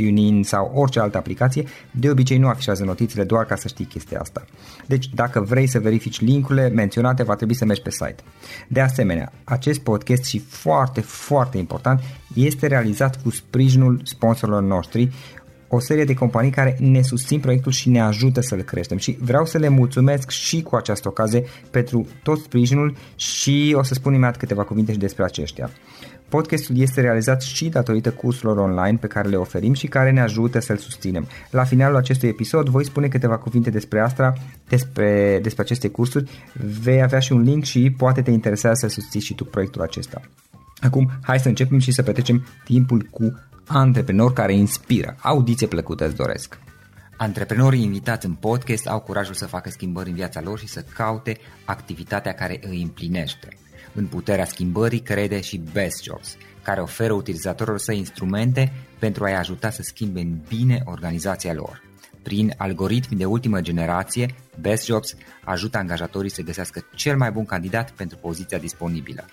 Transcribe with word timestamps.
TuneIn 0.00 0.42
sau 0.42 0.72
orice 0.74 1.00
altă 1.00 1.16
aplicație, 1.16 1.64
de 1.90 2.10
obicei 2.10 2.38
nu 2.38 2.48
afișează 2.48 2.84
notițele 2.84 3.24
doar 3.24 3.44
ca 3.44 3.56
să 3.56 3.68
știi 3.68 3.84
chestia 3.84 4.20
asta. 4.20 4.44
Deci 4.86 5.08
dacă 5.14 5.40
vrei 5.40 5.66
să 5.66 5.78
verifici 5.78 6.20
linkurile 6.20 6.68
menționate, 6.68 7.22
va 7.22 7.34
trebui 7.34 7.54
să 7.54 7.64
mergi 7.64 7.82
pe 7.82 7.90
site. 7.90 8.16
De 8.68 8.80
asemenea, 8.80 9.32
acest 9.44 9.80
podcast 9.80 10.24
și 10.24 10.38
foarte, 10.38 11.00
foarte 11.00 11.58
important, 11.58 12.00
este 12.34 12.66
realizat 12.66 13.22
cu 13.22 13.30
sprijinul 13.30 14.00
sponsorilor 14.04 14.62
noștri, 14.62 15.10
o 15.72 15.80
serie 15.80 16.04
de 16.04 16.14
companii 16.14 16.50
care 16.50 16.76
ne 16.80 17.02
susțin 17.02 17.40
proiectul 17.40 17.72
și 17.72 17.88
ne 17.88 18.00
ajută 18.00 18.40
să-l 18.40 18.62
creștem 18.62 18.98
și 18.98 19.16
vreau 19.20 19.44
să 19.46 19.58
le 19.58 19.68
mulțumesc 19.68 20.30
și 20.30 20.62
cu 20.62 20.76
această 20.76 21.08
ocazie 21.08 21.44
pentru 21.70 22.06
tot 22.22 22.38
sprijinul 22.38 22.96
și 23.16 23.74
o 23.78 23.82
să 23.82 23.94
spun 23.94 24.12
imediat 24.12 24.36
câteva 24.36 24.62
cuvinte 24.64 24.92
și 24.92 24.98
despre 24.98 25.24
aceștia. 25.24 25.70
Podcastul 26.28 26.78
este 26.78 27.00
realizat 27.00 27.42
și 27.42 27.68
datorită 27.68 28.10
cursurilor 28.10 28.56
online 28.56 28.96
pe 29.00 29.06
care 29.06 29.28
le 29.28 29.36
oferim 29.36 29.72
și 29.72 29.86
care 29.86 30.10
ne 30.10 30.20
ajută 30.20 30.58
să-l 30.60 30.76
susținem. 30.76 31.26
La 31.50 31.64
finalul 31.64 31.96
acestui 31.96 32.28
episod 32.28 32.68
voi 32.68 32.84
spune 32.84 33.08
câteva 33.08 33.36
cuvinte 33.36 33.70
despre 33.70 34.00
asta, 34.00 34.32
despre, 34.68 35.38
despre 35.42 35.62
aceste 35.62 35.88
cursuri, 35.88 36.30
vei 36.82 37.02
avea 37.02 37.18
și 37.18 37.32
un 37.32 37.42
link 37.42 37.64
și 37.64 37.94
poate 37.96 38.22
te 38.22 38.30
interesează 38.30 38.86
să 38.86 39.00
susții 39.00 39.20
și 39.20 39.34
tu 39.34 39.44
proiectul 39.44 39.82
acesta. 39.82 40.20
Acum, 40.80 41.10
hai 41.22 41.38
să 41.38 41.48
începem 41.48 41.78
și 41.78 41.92
să 41.92 42.02
petrecem 42.02 42.46
timpul 42.64 43.08
cu 43.10 43.38
antreprenori 43.66 44.34
care 44.34 44.54
inspiră. 44.54 45.16
Audiție 45.20 45.66
plăcută 45.66 46.06
îți 46.06 46.16
doresc! 46.16 46.58
Antreprenorii 47.16 47.82
invitați 47.82 48.26
în 48.26 48.32
podcast 48.32 48.86
au 48.86 49.00
curajul 49.00 49.34
să 49.34 49.46
facă 49.46 49.70
schimbări 49.70 50.08
în 50.08 50.14
viața 50.14 50.40
lor 50.40 50.58
și 50.58 50.66
să 50.66 50.84
caute 50.94 51.36
activitatea 51.64 52.32
care 52.32 52.60
îi 52.68 52.82
împlinește. 52.82 53.48
În 53.94 54.06
puterea 54.06 54.44
schimbării 54.44 55.00
crede 55.00 55.40
și 55.40 55.62
Best 55.72 56.02
Jobs, 56.02 56.36
care 56.62 56.80
oferă 56.80 57.12
utilizatorilor 57.12 57.78
săi 57.78 57.98
instrumente 57.98 58.72
pentru 58.98 59.24
a-i 59.24 59.36
ajuta 59.36 59.70
să 59.70 59.82
schimbe 59.82 60.20
în 60.20 60.38
bine 60.48 60.82
organizația 60.84 61.52
lor. 61.52 61.82
Prin 62.22 62.54
algoritmi 62.56 63.18
de 63.18 63.24
ultimă 63.24 63.60
generație, 63.60 64.34
Best 64.60 64.84
Jobs 64.84 65.14
ajută 65.44 65.78
angajatorii 65.78 66.30
să 66.30 66.42
găsească 66.42 66.84
cel 66.94 67.16
mai 67.16 67.30
bun 67.30 67.44
candidat 67.44 67.90
pentru 67.90 68.18
poziția 68.18 68.58
disponibilă. 68.58 69.24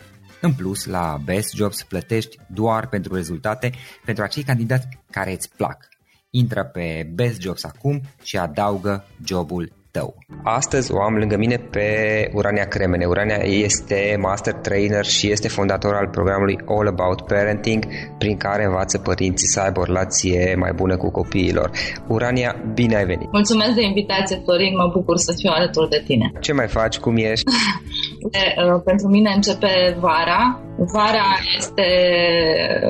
În 0.41 0.53
plus, 0.53 0.85
la 0.85 1.17
Best 1.25 1.55
Jobs 1.55 1.83
plătești 1.83 2.37
doar 2.47 2.87
pentru 2.87 3.15
rezultate 3.15 3.71
pentru 4.05 4.23
acei 4.23 4.43
candidați 4.43 4.87
care 5.11 5.31
îți 5.31 5.49
plac. 5.55 5.87
Intră 6.29 6.63
pe 6.63 7.09
Best 7.13 7.41
Jobs 7.41 7.63
acum 7.63 8.01
și 8.23 8.37
adaugă 8.37 9.05
jobul 9.25 9.71
tău. 9.91 10.15
Astăzi 10.43 10.91
o 10.91 11.01
am 11.01 11.15
lângă 11.15 11.37
mine 11.37 11.55
pe 11.55 11.87
Urania 12.33 12.65
Cremene. 12.65 13.05
Urania 13.05 13.35
este 13.43 14.17
master 14.19 14.53
trainer 14.53 15.05
și 15.05 15.31
este 15.31 15.47
fondator 15.47 15.93
al 15.93 16.07
programului 16.07 16.57
All 16.65 16.87
About 16.87 17.21
Parenting, 17.21 17.85
prin 18.17 18.37
care 18.37 18.63
învață 18.65 18.97
părinții 18.97 19.47
să 19.47 19.59
aibă 19.59 19.79
o 19.79 19.83
relație 19.83 20.55
mai 20.59 20.71
bună 20.75 20.97
cu 20.97 21.11
copiilor. 21.11 21.71
Urania, 22.07 22.55
bine 22.73 22.95
ai 22.95 23.05
venit! 23.05 23.31
Mulțumesc 23.31 23.71
de 23.71 23.83
invitație, 23.83 24.41
Florin, 24.43 24.75
mă 24.75 24.89
bucur 24.93 25.17
să 25.17 25.33
fiu 25.37 25.49
alături 25.53 25.89
de 25.89 26.01
tine. 26.05 26.31
Ce 26.39 26.53
mai 26.53 26.67
faci? 26.67 26.97
Cum 26.97 27.15
ești? 27.15 27.51
de, 28.31 28.55
uh, 28.57 28.81
pentru 28.83 29.07
mine 29.07 29.31
începe 29.35 29.97
vara. 29.99 30.59
Vara 30.93 31.37
este 31.57 31.89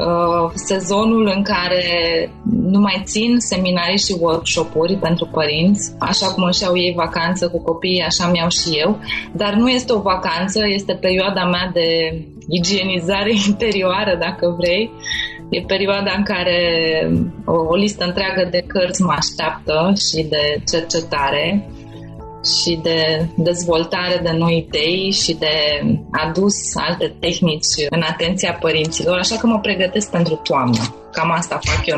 uh, 0.08 0.52
sezonul 0.54 1.32
în 1.36 1.44
care 1.44 1.84
nu 2.62 2.80
mai 2.80 3.02
țin 3.06 3.40
seminarii 3.40 3.98
și 3.98 4.18
workshop-uri 4.20 4.96
pentru 4.96 5.30
părinți, 5.32 5.96
așa 6.00 6.28
cum 6.28 6.44
își 6.44 6.64
iau 6.64 6.78
ei 6.78 6.94
vacanță 6.96 7.50
cu 7.50 7.62
copiii, 7.62 8.02
așa 8.02 8.28
mi 8.28 8.38
iau 8.38 8.50
și 8.50 8.70
eu, 8.70 9.00
dar 9.32 9.54
nu 9.54 9.70
este 9.70 9.94
o 9.94 10.02
vacanță, 10.02 10.60
este 10.68 10.94
perioada 10.94 11.46
mea 11.46 11.70
de 11.74 11.88
igienizare 12.48 13.32
interioară, 13.48 14.18
dacă 14.20 14.56
vrei. 14.58 14.92
E 15.50 15.62
perioada 15.68 16.14
în 16.18 16.24
care 16.24 16.60
o, 17.46 17.54
o 17.54 17.76
listă 17.76 18.06
întreagă 18.06 18.48
de 18.52 18.64
cărți 18.68 19.02
mă 19.02 19.14
așteaptă 19.18 19.94
și 20.10 20.24
de 20.24 20.62
cercetare 20.72 21.70
și 22.62 22.80
de 22.84 23.28
dezvoltare 23.36 24.20
de 24.24 24.32
noi 24.32 24.68
idei 24.68 25.12
și 25.12 25.34
de 25.34 25.82
adus 26.12 26.56
alte 26.76 27.16
tehnici 27.20 27.88
în 27.90 28.02
atenția 28.02 28.58
părinților, 28.60 29.18
așa 29.18 29.36
că 29.36 29.48
mă 29.48 29.60
pregătesc 29.60 30.12
pentru 30.12 30.36
toamnă. 30.44 31.07
Cam 31.12 31.32
asta 31.32 31.60
fac 31.62 31.86
eu. 31.86 31.98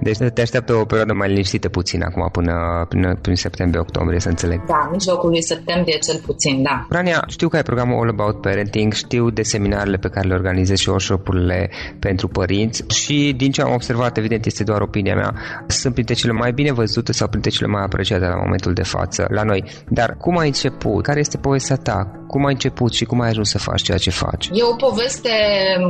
Deci 0.00 0.16
te 0.34 0.40
așteaptă 0.40 0.74
o 0.74 0.84
perioadă 0.84 1.12
mai 1.12 1.28
liniștită 1.28 1.68
puțin 1.68 2.02
acum 2.02 2.28
până, 2.32 2.86
până 2.88 3.18
prin 3.22 3.36
septembrie-octombrie, 3.36 4.20
să 4.20 4.28
înțeleg. 4.28 4.64
Da, 4.66 4.88
mijlocul 4.92 5.30
lui 5.30 5.42
septembrie 5.42 5.98
cel 5.98 6.20
puțin, 6.26 6.62
da. 6.62 6.86
Rania, 6.88 7.24
știu 7.28 7.48
că 7.48 7.56
ai 7.56 7.62
programul 7.62 8.00
All 8.00 8.08
About 8.08 8.40
Parenting, 8.40 8.92
știu 8.92 9.30
de 9.30 9.42
seminarele 9.42 9.96
pe 9.96 10.08
care 10.08 10.28
le 10.28 10.34
organizezi 10.34 10.82
și 10.82 10.88
workshop-urile 10.88 11.70
pentru 11.98 12.28
părinți 12.28 12.84
și 12.88 13.34
din 13.36 13.50
ce 13.52 13.62
am 13.62 13.72
observat, 13.72 14.16
evident 14.16 14.46
este 14.46 14.64
doar 14.64 14.80
opinia 14.80 15.14
mea, 15.14 15.34
sunt 15.66 15.92
printre 15.94 16.14
cele 16.14 16.32
mai 16.32 16.52
bine 16.52 16.72
văzute 16.72 17.12
sau 17.12 17.28
printre 17.28 17.50
cele 17.50 17.68
mai 17.68 17.82
apreciate 17.82 18.26
la 18.26 18.36
momentul 18.36 18.72
de 18.72 18.82
față 18.82 19.26
la 19.28 19.42
noi. 19.42 19.64
Dar 19.88 20.16
cum 20.20 20.38
ai 20.38 20.46
început? 20.46 21.02
Care 21.02 21.20
este 21.20 21.36
povestea 21.36 21.76
ta? 21.76 22.10
Cum 22.26 22.44
ai 22.44 22.52
început 22.52 22.92
și 22.92 23.04
cum 23.04 23.20
ai 23.20 23.28
ajuns 23.28 23.50
să 23.50 23.58
faci 23.58 23.82
ceea 23.82 23.98
ce 23.98 24.10
faci? 24.10 24.48
E 24.52 24.62
o 24.62 24.74
poveste 24.74 25.30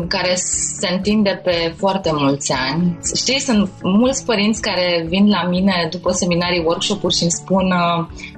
care 0.09 0.33
se 0.35 0.89
întinde 0.93 1.41
pe 1.45 1.75
foarte 1.77 2.11
mulți 2.45 2.53
ani. 2.53 2.99
Știi, 3.15 3.41
sunt 3.41 3.71
mulți 3.83 4.25
părinți 4.25 4.61
care 4.61 5.07
vin 5.09 5.29
la 5.29 5.49
mine 5.49 5.89
după 5.91 6.11
seminarii, 6.13 6.65
workshop-uri 6.67 7.15
și 7.15 7.23
îmi 7.23 7.31
spun 7.31 7.73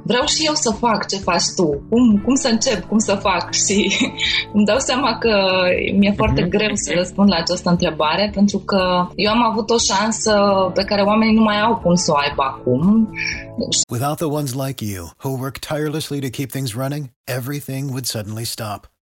vreau 0.03 0.27
și 0.27 0.47
eu 0.47 0.55
să 0.55 0.71
fac 0.71 1.07
ce 1.07 1.17
faci 1.17 1.45
tu, 1.57 1.67
cum, 1.91 2.23
cum 2.25 2.35
să 2.35 2.49
încep, 2.49 2.85
cum 2.85 2.99
să 2.99 3.15
fac 3.15 3.53
și 3.65 3.97
îmi 4.53 4.65
dau 4.65 4.79
seama 4.79 5.19
că 5.19 5.35
mi-e 5.99 6.13
foarte 6.17 6.43
uh-huh. 6.45 6.49
greu 6.49 6.75
să 6.75 6.93
răspund 6.95 7.29
la 7.29 7.37
această 7.37 7.71
întrebare 7.71 8.31
pentru 8.35 8.59
că 8.59 9.09
eu 9.15 9.31
am 9.31 9.43
avut 9.51 9.71
o 9.71 9.79
șansă 9.79 10.33
pe 10.75 10.83
care 10.85 11.03
oamenii 11.03 11.35
nu 11.35 11.43
mai 11.43 11.61
au 11.61 11.77
cum 11.77 11.95
să 11.95 12.13
o 12.13 12.17
aibă 12.17 12.43
acum. 12.43 13.11
Without 13.89 14.17
the 14.17 14.31
ones 14.39 14.53
like 14.65 14.85
you 14.85 15.05
who 15.23 15.31
work 15.39 15.59
tirelessly 15.59 16.21
to 16.21 16.29
keep 16.29 16.51
things 16.51 16.75
running, 16.75 17.05
everything 17.25 17.83
would 17.89 18.07
suddenly 18.07 18.45
stop. 18.45 18.96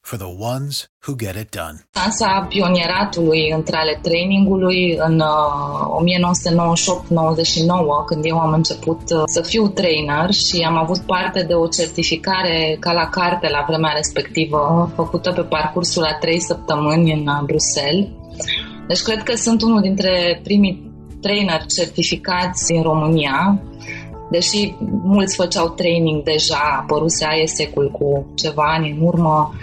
for 0.00 0.16
the 0.16 0.32
ones 0.52 0.88
who 1.04 1.14
get 1.14 1.36
it 1.36 1.50
done. 1.50 1.76
Șansa 1.94 2.46
pionieratului 2.48 3.50
între 3.56 3.76
ale 3.76 3.98
trainingului 4.02 4.96
în 4.98 5.20
uh, 5.20 5.28
1998-99, 8.02 8.06
când 8.06 8.24
eu 8.24 8.38
am 8.38 8.52
început 8.52 9.00
uh, 9.10 9.22
să 9.24 9.42
fiu 9.42 9.68
trainer 9.68 10.30
și 10.30 10.62
am 10.66 10.76
avut 10.76 10.98
parte 10.98 11.42
de 11.42 11.54
o 11.54 11.66
certificare 11.66 12.76
ca 12.80 12.92
la 12.92 13.08
carte 13.08 13.48
la 13.48 13.64
vremea 13.66 13.92
respectivă, 13.92 14.92
făcută 14.94 15.32
pe 15.32 15.42
parcursul 15.42 16.02
a 16.04 16.18
trei 16.20 16.40
săptămâni 16.40 17.12
în 17.12 17.26
uh, 17.26 17.42
Bruxelles. 17.44 18.08
Deci 18.88 19.02
cred 19.02 19.22
că 19.22 19.34
sunt 19.36 19.62
unul 19.62 19.80
dintre 19.80 20.40
primii 20.42 20.88
trainer 21.20 21.66
certificați 21.76 22.66
din 22.66 22.82
România, 22.82 23.62
deși 24.30 24.74
mulți 25.02 25.36
făceau 25.36 25.68
training 25.68 26.22
deja, 26.22 26.78
apăruse 26.80 27.26
ISEC-ul 27.42 27.90
cu 27.90 28.26
ceva 28.34 28.62
ani 28.76 28.90
în 28.90 29.06
urmă, 29.06 29.54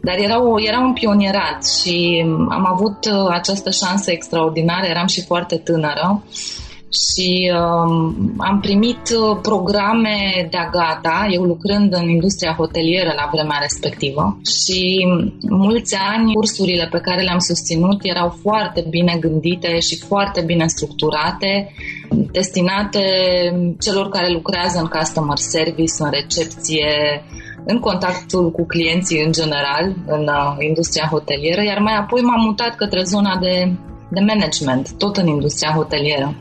dar 0.00 0.16
era, 0.18 0.42
o, 0.42 0.60
era 0.60 0.78
un 0.78 0.92
pionierat 0.92 1.66
și 1.80 2.24
am 2.48 2.66
avut 2.66 3.04
uh, 3.04 3.26
această 3.30 3.70
șansă 3.70 4.10
extraordinară, 4.10 4.86
eram 4.86 5.06
și 5.06 5.24
foarte 5.24 5.56
tânără 5.56 6.22
și 6.90 7.52
um, 7.54 8.34
am 8.38 8.60
primit 8.60 9.00
uh, 9.10 9.38
programe 9.42 10.48
de-a 10.50 10.68
gata, 10.70 11.28
eu 11.30 11.42
lucrând 11.42 11.94
în 11.94 12.08
industria 12.08 12.54
hotelieră 12.54 13.12
la 13.16 13.28
vremea 13.32 13.58
respectivă. 13.60 14.38
Și 14.60 15.06
mulți 15.48 15.96
ani 16.10 16.32
cursurile 16.32 16.88
pe 16.90 16.98
care 16.98 17.22
le-am 17.22 17.38
susținut 17.38 17.98
erau 18.02 18.28
foarte 18.42 18.86
bine 18.88 19.16
gândite 19.20 19.78
și 19.80 19.96
foarte 19.96 20.40
bine 20.40 20.66
structurate, 20.66 21.72
destinate 22.32 23.02
celor 23.80 24.08
care 24.08 24.32
lucrează 24.32 24.78
în 24.78 24.86
customer 24.86 25.36
service, 25.36 25.94
în 25.98 26.10
recepție, 26.10 26.86
în 27.64 27.78
contactul 27.78 28.50
cu 28.50 28.66
clienții 28.66 29.22
în 29.24 29.32
general, 29.32 29.94
în 30.06 30.22
uh, 30.22 30.56
industria 30.58 31.08
hotelieră, 31.10 31.62
iar 31.62 31.78
mai 31.78 31.96
apoi 31.96 32.20
m-am 32.20 32.44
mutat 32.44 32.74
către 32.74 33.02
zona 33.02 33.38
de, 33.40 33.72
de 34.10 34.20
management, 34.20 34.92
tot 34.98 35.16
în 35.16 35.26
industria 35.26 35.72
hotelieră, 35.72 36.34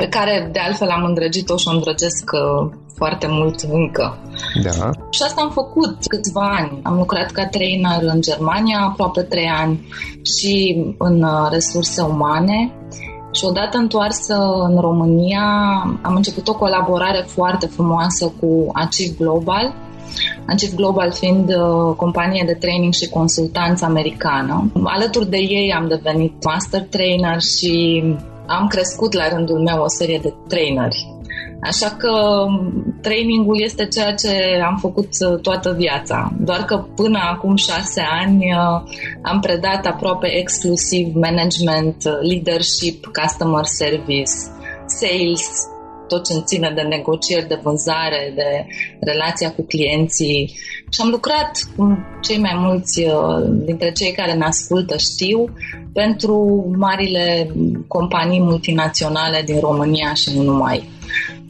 pe 0.00 0.08
care 0.08 0.48
de 0.52 0.58
altfel 0.58 0.88
am 0.88 1.04
îndrăgit-o 1.04 1.56
și 1.56 1.68
o 1.68 1.74
îndrăgesc 1.74 2.30
uh, 2.32 2.70
foarte 2.94 3.26
mult 3.30 3.60
încă. 3.60 4.18
Da. 4.62 4.90
Și 5.10 5.22
asta 5.22 5.40
am 5.40 5.50
făcut 5.50 5.96
câțiva 6.08 6.56
ani. 6.58 6.80
Am 6.82 6.96
lucrat 6.96 7.30
ca 7.30 7.46
trainer 7.46 8.02
în 8.02 8.20
Germania 8.20 8.78
aproape 8.80 9.22
trei 9.22 9.50
ani 9.62 9.88
și 10.34 10.84
în 10.98 11.22
uh, 11.22 11.48
resurse 11.50 12.02
umane. 12.02 12.72
Și 13.32 13.44
odată 13.44 13.76
întoarsă 13.78 14.34
în 14.68 14.80
România, 14.80 15.46
am 16.02 16.14
început 16.14 16.48
o 16.48 16.54
colaborare 16.54 17.24
foarte 17.26 17.66
frumoasă 17.66 18.32
cu 18.40 18.70
Achieve 18.72 19.14
Global, 19.18 19.74
Achieve 20.46 20.74
Global 20.76 21.12
fiind 21.12 21.48
uh, 21.48 21.94
companie 21.96 22.42
de 22.46 22.54
training 22.54 22.92
și 22.92 23.08
consultanță 23.08 23.84
americană. 23.84 24.72
Alături 24.84 25.30
de 25.30 25.36
ei 25.36 25.72
am 25.72 25.88
devenit 25.88 26.44
master 26.44 26.82
trainer 26.90 27.40
și 27.40 28.02
am 28.58 28.66
crescut 28.66 29.12
la 29.12 29.28
rândul 29.28 29.58
meu 29.58 29.82
o 29.82 29.88
serie 29.88 30.18
de 30.22 30.34
traineri. 30.48 31.18
Așa 31.62 31.88
că 31.98 32.12
trainingul 33.00 33.60
este 33.62 33.86
ceea 33.86 34.14
ce 34.14 34.60
am 34.66 34.76
făcut 34.80 35.08
uh, 35.08 35.40
toată 35.40 35.74
viața. 35.78 36.32
Doar 36.40 36.64
că 36.64 36.84
până 36.96 37.18
acum 37.32 37.56
șase 37.56 38.02
ani 38.20 38.36
uh, 38.36 38.90
am 39.22 39.40
predat 39.40 39.86
aproape 39.86 40.36
exclusiv 40.36 41.14
management, 41.14 41.96
uh, 42.06 42.12
leadership, 42.20 43.06
customer 43.22 43.64
service, 43.64 44.32
sales, 44.86 45.68
tot 46.12 46.24
ce 46.24 46.44
ține 46.44 46.72
de 46.74 46.80
negocieri, 46.80 47.48
de 47.48 47.60
vânzare, 47.62 48.32
de 48.34 48.66
relația 49.00 49.50
cu 49.52 49.62
clienții. 49.62 50.52
Și 50.92 51.00
am 51.00 51.08
lucrat 51.08 51.50
cu 51.76 51.98
cei 52.20 52.38
mai 52.38 52.54
mulți 52.54 53.00
uh, 53.00 53.42
dintre 53.64 53.92
cei 53.92 54.12
care 54.12 54.32
ne 54.32 54.44
ascultă 54.44 54.96
știu 54.96 55.44
pentru 55.92 56.34
marile 56.78 57.50
companii 57.86 58.40
multinaționale 58.40 59.42
din 59.44 59.60
România 59.60 60.14
și 60.14 60.36
nu 60.36 60.42
numai 60.42 60.88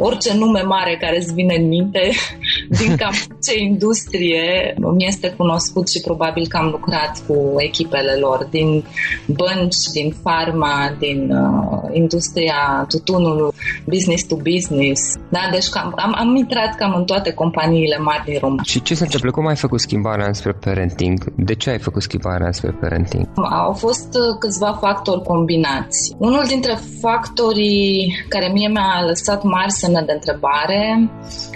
orice 0.02 0.34
nume 0.34 0.60
mare 0.60 0.96
care 1.00 1.16
îți 1.16 1.34
vine 1.34 1.54
în 1.54 1.68
minte 1.68 2.10
din 2.80 2.96
cam 2.96 3.14
ce 3.42 3.58
industrie 3.58 4.74
mi 4.96 5.06
este 5.06 5.34
cunoscut 5.36 5.88
și 5.88 6.00
probabil 6.00 6.46
că 6.48 6.56
am 6.56 6.68
lucrat 6.70 7.22
cu 7.26 7.54
echipele 7.56 8.12
lor 8.12 8.46
din 8.50 8.84
bănci, 9.26 9.84
din 9.92 10.14
farma, 10.22 10.96
din 10.98 11.30
uh, 11.30 11.88
industria 11.92 12.86
tutunului, 12.88 13.52
business 13.84 14.24
to 14.24 14.36
business. 14.36 15.00
Da, 15.28 15.40
deci 15.52 15.68
cam, 15.68 15.92
am, 15.96 16.14
am 16.18 16.36
intrat 16.36 16.74
cam 16.74 16.94
în 16.96 17.04
toate 17.04 17.32
companiile 17.32 17.98
mari 17.98 18.24
din 18.24 18.38
România. 18.40 18.62
Și 18.66 18.82
ce 18.82 18.94
se 18.94 19.04
întâmplă? 19.04 19.30
Cum 19.30 19.46
ai 19.46 19.56
făcut 19.56 19.80
schimbarea 19.80 20.26
înspre 20.26 20.52
parenting? 20.52 21.32
De 21.36 21.54
ce 21.54 21.70
ai 21.70 21.78
făcut 21.78 22.02
schimbarea 22.02 22.46
înspre 22.46 22.70
parenting? 22.80 23.28
Au 23.66 23.72
fost 23.72 24.08
uh, 24.14 24.38
câțiva 24.38 24.72
factori 24.80 25.22
combinați. 25.22 26.14
Unul 26.18 26.44
dintre 26.46 26.78
factorii 27.00 28.24
care 28.28 28.50
mie 28.52 28.68
mi-a 28.68 29.04
lăsat 29.06 29.42
mari 29.42 29.72
semne 29.90 30.06
de 30.06 30.12
întrebare. 30.12 31.10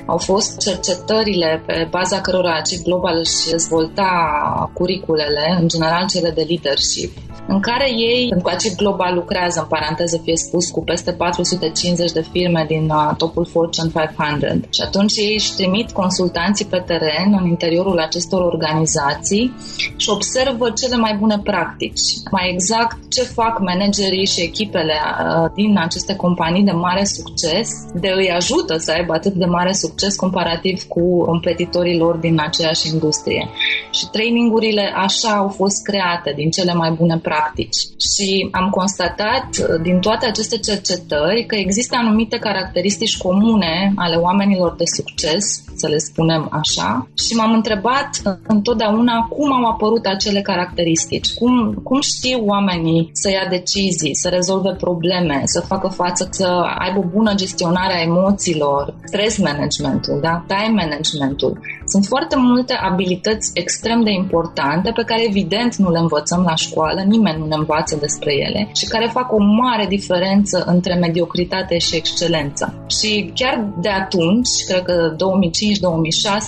Au 0.07 0.19
fost 0.19 0.59
cercetările 0.59 1.63
pe 1.67 1.87
baza 1.91 2.21
cărora 2.21 2.55
ACIP 2.55 2.83
Global 2.83 3.17
își 3.19 3.51
dezvolta 3.51 4.11
curiculele, 4.73 5.59
în 5.61 5.69
general 5.69 6.07
cele 6.09 6.31
de 6.31 6.47
leadership 6.49 7.11
în 7.47 7.61
care 7.61 7.91
ei, 7.91 8.35
cu 8.43 8.49
acest 8.49 8.77
global 8.77 9.15
lucrează, 9.15 9.61
în 9.61 9.67
paranteză 9.67 10.21
fie 10.23 10.37
spus, 10.37 10.71
cu 10.71 10.85
peste 10.85 11.13
450 11.13 12.13
de 12.13 12.25
firme 12.33 12.65
din 12.69 12.91
uh, 12.91 13.17
topul 13.17 13.47
Fortune 13.47 13.91
500 13.95 14.61
și 14.71 14.81
atunci 14.81 15.17
ei 15.17 15.35
își 15.35 15.55
trimit 15.55 15.91
consultanții 15.91 16.65
pe 16.65 16.83
teren 16.87 17.39
în 17.41 17.47
interiorul 17.47 17.99
acestor 17.99 18.41
organizații 18.41 19.55
și 19.97 20.11
observă 20.11 20.71
cele 20.71 20.97
mai 20.97 21.17
bune 21.19 21.41
practici. 21.43 22.01
Mai 22.31 22.51
exact, 22.53 22.97
ce 23.11 23.23
fac 23.23 23.59
managerii 23.59 24.27
și 24.27 24.41
echipele 24.41 24.95
uh, 24.95 25.51
din 25.55 25.79
aceste 25.79 26.17
companii 26.17 26.65
de 26.65 26.71
mare 26.71 27.05
succes, 27.05 27.69
de 27.95 28.13
îi 28.17 28.31
ajută 28.31 28.77
să 28.77 28.93
aibă 28.93 29.13
atât 29.13 29.33
de 29.33 29.45
mare 29.45 29.73
succes 29.73 30.17
comparativ 30.17 30.83
cu 30.83 31.25
competitorii 31.25 31.99
lor 31.99 32.17
din 32.17 32.41
aceeași 32.41 32.89
industrie. 32.89 33.49
Și 33.91 34.09
trainingurile 34.13 34.93
așa 34.97 35.31
au 35.37 35.49
fost 35.49 35.83
create 35.83 36.33
din 36.37 36.51
cele 36.51 36.75
mai 36.75 36.91
bune 36.91 37.19
practici 37.23 37.33
practici. 37.35 37.81
Și 38.15 38.49
am 38.51 38.69
constatat 38.71 39.47
uh, 39.61 39.81
din 39.83 39.99
toate 39.99 40.27
aceste 40.27 40.59
cercetări 40.59 41.45
că 41.47 41.55
există 41.57 41.97
anumite 41.97 42.39
caracteristici 42.39 43.17
comune 43.17 43.93
ale 43.97 44.17
oamenilor 44.17 44.75
de 44.77 44.85
succes, 44.97 45.45
să 45.77 45.89
le 45.89 45.99
spunem 45.99 46.49
așa, 46.51 47.09
și 47.27 47.35
m-am 47.35 47.53
întrebat 47.53 48.11
întotdeauna 48.47 49.27
cum 49.29 49.53
au 49.53 49.65
apărut 49.71 50.07
acele 50.07 50.41
caracteristici, 50.41 51.35
cum, 51.35 51.75
cum 51.83 52.01
știu 52.01 52.45
oamenii 52.45 53.11
să 53.13 53.31
ia 53.31 53.47
decizii, 53.51 54.15
să 54.15 54.29
rezolve 54.29 54.73
probleme, 54.75 55.43
să 55.45 55.61
facă 55.61 55.89
față, 55.89 56.29
să 56.31 56.47
aibă 56.79 56.99
o 56.99 57.11
bună 57.17 57.35
gestionare 57.35 57.95
a 57.95 58.03
emoțiilor, 58.03 58.95
stress 59.05 59.39
managementul, 59.39 60.19
da? 60.23 60.45
time 60.47 60.83
managementul. 60.83 61.59
Sunt 61.87 62.05
foarte 62.05 62.37
multe 62.37 62.75
abilități 62.75 63.51
extrem 63.55 64.03
de 64.03 64.11
importante 64.11 64.91
pe 64.95 65.03
care 65.03 65.25
evident 65.27 65.77
nu 65.77 65.91
le 65.91 65.99
învățăm 65.99 66.43
la 66.43 66.55
școală, 66.55 67.01
nimeni 67.01 67.23
nimeni 67.25 67.43
nu 67.43 67.47
ne 67.47 67.55
învață 67.59 67.97
despre 67.97 68.33
ele 68.35 68.71
și 68.75 68.87
care 68.87 69.09
fac 69.13 69.33
o 69.33 69.39
mare 69.39 69.87
diferență 69.87 70.65
între 70.67 70.95
mediocritate 70.95 71.79
și 71.79 71.97
excelență. 71.97 72.85
Și 72.99 73.33
chiar 73.35 73.73
de 73.81 73.89
atunci, 73.89 74.49
cred 74.67 74.83
că 74.83 75.15
2005-2006, 75.15 75.17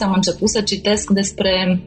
am 0.00 0.12
început 0.14 0.48
să 0.50 0.60
citesc 0.60 1.10
despre 1.10 1.80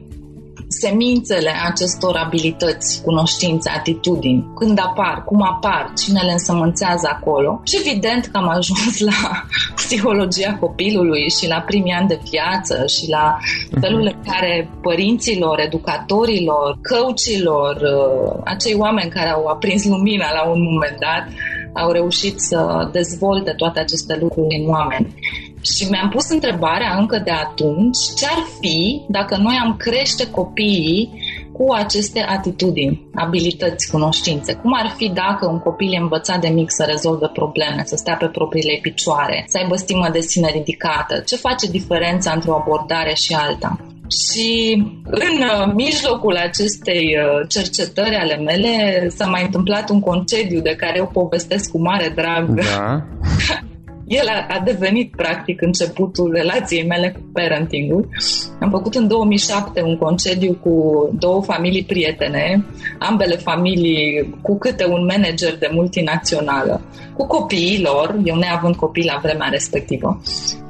semințele 0.70 1.52
acestor 1.64 2.16
abilități, 2.16 3.02
cunoștințe, 3.02 3.70
atitudini, 3.70 4.46
când 4.54 4.78
apar, 4.78 5.24
cum 5.24 5.42
apar, 5.42 5.92
cine 5.98 6.20
le 6.20 6.32
însămânțează 6.32 7.08
acolo. 7.12 7.60
Și 7.64 7.76
evident 7.78 8.24
că 8.26 8.36
am 8.36 8.48
ajuns 8.48 8.98
la 8.98 9.44
psihologia 9.80 10.56
copilului 10.60 11.30
și 11.30 11.48
la 11.48 11.60
primii 11.60 11.92
ani 11.92 12.08
de 12.08 12.20
viață 12.30 12.86
și 12.86 13.08
la 13.08 13.38
felul 13.80 14.00
în 14.00 14.32
care 14.32 14.70
părinților, 14.82 15.60
educatorilor, 15.60 16.78
coachilor, 16.88 17.76
uh, 17.76 18.40
acei 18.44 18.74
oameni 18.74 19.10
care 19.10 19.28
au 19.28 19.46
aprins 19.46 19.84
lumina 19.84 20.32
la 20.32 20.48
un 20.50 20.62
moment 20.62 20.96
dat, 20.98 21.24
au 21.72 21.90
reușit 21.90 22.40
să 22.40 22.88
dezvolte 22.92 23.52
toate 23.56 23.80
aceste 23.80 24.18
lucruri 24.20 24.56
în 24.56 24.70
oameni. 24.70 25.14
Și 25.60 25.86
mi-am 25.90 26.08
pus 26.08 26.28
întrebarea 26.28 26.96
încă 26.98 27.20
de 27.24 27.30
atunci 27.30 27.98
ce 28.16 28.26
ar 28.26 28.46
fi 28.60 29.02
dacă 29.08 29.36
noi 29.36 29.56
am 29.64 29.76
crește 29.76 30.30
copiii 30.30 31.10
cu 31.52 31.72
aceste 31.72 32.20
atitudini, 32.20 33.06
abilități, 33.14 33.90
cunoștințe. 33.90 34.54
Cum 34.54 34.72
ar 34.74 34.94
fi 34.96 35.08
dacă 35.08 35.46
un 35.46 35.58
copil 35.58 35.92
e 35.92 35.96
învățat 35.96 36.40
de 36.40 36.48
mic 36.48 36.70
să 36.70 36.84
rezolve 36.88 37.26
probleme, 37.32 37.82
să 37.84 37.96
stea 37.96 38.16
pe 38.16 38.26
propriile 38.26 38.78
picioare, 38.82 39.44
să 39.48 39.58
aibă 39.58 39.76
stimă 39.76 40.08
de 40.12 40.20
sine 40.20 40.50
ridicată? 40.50 41.22
Ce 41.26 41.36
face 41.36 41.66
diferența 41.70 42.32
între 42.32 42.50
o 42.50 42.54
abordare 42.54 43.14
și 43.14 43.34
alta? 43.34 43.80
Și 44.26 44.82
în 45.04 45.36
uh, 45.38 45.72
mijlocul 45.74 46.36
acestei 46.36 47.16
uh, 47.16 47.48
cercetări 47.48 48.14
ale 48.14 48.36
mele 48.36 49.08
s-a 49.08 49.26
mai 49.26 49.42
întâmplat 49.42 49.90
un 49.90 50.00
concediu 50.00 50.60
de 50.60 50.74
care 50.74 50.98
eu 50.98 51.10
povestesc 51.12 51.70
cu 51.70 51.80
mare 51.80 52.12
drag. 52.14 52.48
Da. 52.48 53.06
el 54.10 54.28
a, 54.28 54.54
a 54.54 54.60
devenit 54.64 55.14
practic 55.16 55.62
începutul 55.62 56.32
relației 56.32 56.86
mele 56.86 57.10
cu 57.10 57.20
parentingul. 57.32 58.08
Am 58.60 58.70
făcut 58.70 58.94
în 58.94 59.08
2007 59.08 59.82
un 59.82 59.96
concediu 59.96 60.54
cu 60.62 61.08
două 61.18 61.42
familii 61.42 61.84
prietene, 61.84 62.66
ambele 62.98 63.36
familii 63.36 64.34
cu 64.42 64.58
câte 64.58 64.86
un 64.86 65.04
manager 65.04 65.58
de 65.58 65.70
multinațională, 65.72 66.80
cu 67.16 67.26
copiii 67.26 67.82
lor, 67.82 68.16
eu 68.24 68.36
neavând 68.36 68.74
copii 68.74 69.04
la 69.04 69.18
vremea 69.22 69.48
respectivă. 69.48 70.20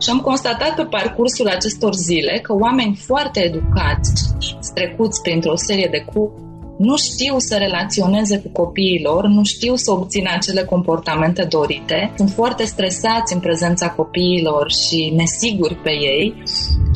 Și 0.01 0.11
am 0.11 0.21
constatat 0.21 0.75
pe 0.75 0.83
parcursul 0.83 1.49
acestor 1.49 1.95
zile 1.95 2.39
că 2.43 2.55
oameni 2.55 2.97
foarte 3.07 3.45
educați, 3.45 4.35
strecuți 4.61 5.23
printr-o 5.23 5.57
serie 5.57 5.89
de 5.91 6.05
cu 6.13 6.50
nu 6.89 6.97
știu 6.97 7.35
să 7.39 7.57
relaționeze 7.57 8.39
cu 8.39 8.49
copiii 8.63 9.03
lor, 9.03 9.27
nu 9.27 9.45
știu 9.45 9.75
să 9.77 9.91
obțină 9.93 10.31
acele 10.35 10.63
comportamente 10.63 11.43
dorite, 11.45 12.13
sunt 12.17 12.31
foarte 12.31 12.65
stresați 12.65 13.35
în 13.35 13.41
prezența 13.41 13.91
copiilor 13.91 14.73
și 14.73 15.13
nesiguri 15.17 15.75
pe 15.75 15.91
ei 15.91 16.43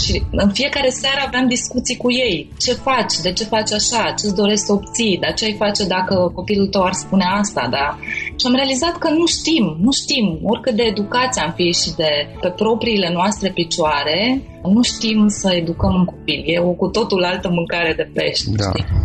și 0.05 0.23
în 0.31 0.51
fiecare 0.53 0.89
seară 0.89 1.21
aveam 1.27 1.47
discuții 1.49 1.97
cu 1.97 2.13
ei. 2.13 2.53
Ce 2.59 2.73
faci? 2.73 3.15
De 3.23 3.33
ce 3.33 3.45
faci 3.45 3.73
așa? 3.73 4.15
Ce-ți 4.19 4.35
dorești 4.35 4.65
să 4.65 4.73
obții? 4.73 5.19
Dar 5.21 5.35
ce 5.35 5.45
ai 5.45 5.57
face 5.59 5.85
dacă 5.87 6.31
copilul 6.35 6.67
tău 6.67 6.83
ar 6.83 6.93
spune 6.93 7.25
asta? 7.41 7.69
Da? 7.71 7.99
Și 8.39 8.47
am 8.47 8.55
realizat 8.55 8.97
că 8.99 9.09
nu 9.11 9.27
știm, 9.27 9.77
nu 9.81 9.93
știm, 9.93 10.27
oricât 10.43 10.75
de 10.77 10.83
educați 10.83 11.41
am 11.41 11.53
fi 11.57 11.73
și 11.83 11.95
de 11.97 12.11
pe 12.41 12.49
propriile 12.49 13.11
noastre 13.13 13.51
picioare, 13.51 14.43
nu 14.63 14.83
știm 14.83 15.29
să 15.29 15.55
educăm 15.55 15.95
un 15.95 16.05
copil. 16.05 16.43
E 16.47 16.59
o 16.59 16.73
cu 16.73 16.87
totul 16.87 17.25
altă 17.25 17.49
mâncare 17.49 17.93
de 17.97 18.11
pește. 18.15 18.51
Da. 18.57 18.71
Știi? 18.71 19.04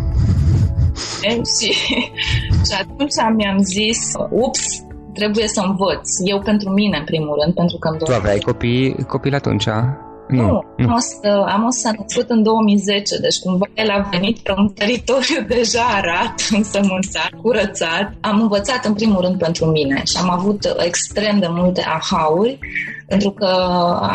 Și, 1.28 1.72
și 2.66 2.74
atunci 2.80 3.34
mi-am 3.36 3.58
zis, 3.58 4.12
ups, 4.30 4.62
trebuie 5.14 5.48
să 5.48 5.60
învăț. 5.66 6.08
Eu 6.24 6.40
pentru 6.40 6.70
mine, 6.70 6.96
în 6.98 7.04
primul 7.04 7.38
rând, 7.42 7.54
pentru 7.54 7.76
că 7.78 7.88
îmi 7.88 7.98
Tu 7.98 8.12
aveai 8.12 8.38
copii, 8.38 8.96
copii 9.06 9.32
atunci? 9.32 9.68
Nu, 10.28 10.64
nu. 10.76 10.88
Am, 10.88 10.92
o 10.94 10.98
să, 10.98 11.44
am 11.48 11.64
o 11.64 11.70
să 11.70 11.90
născut 11.98 12.30
în 12.30 12.42
2010, 12.42 13.18
deci 13.18 13.38
cumva 13.38 13.66
el 13.74 13.90
a 13.90 14.08
venit 14.10 14.38
pe 14.38 14.52
un 14.56 14.68
teritoriu 14.68 15.40
deja 15.56 15.82
arat, 15.82 16.34
însămânțat, 16.50 17.30
curățat. 17.42 18.12
Am 18.20 18.40
învățat 18.40 18.84
în 18.84 18.94
primul 18.94 19.20
rând 19.20 19.38
pentru 19.38 19.64
mine 19.64 20.02
și 20.04 20.16
am 20.20 20.30
avut 20.30 20.74
extrem 20.78 21.38
de 21.38 21.46
multe 21.50 21.80
aha-uri 21.80 22.58
pentru 23.06 23.30
că 23.30 23.46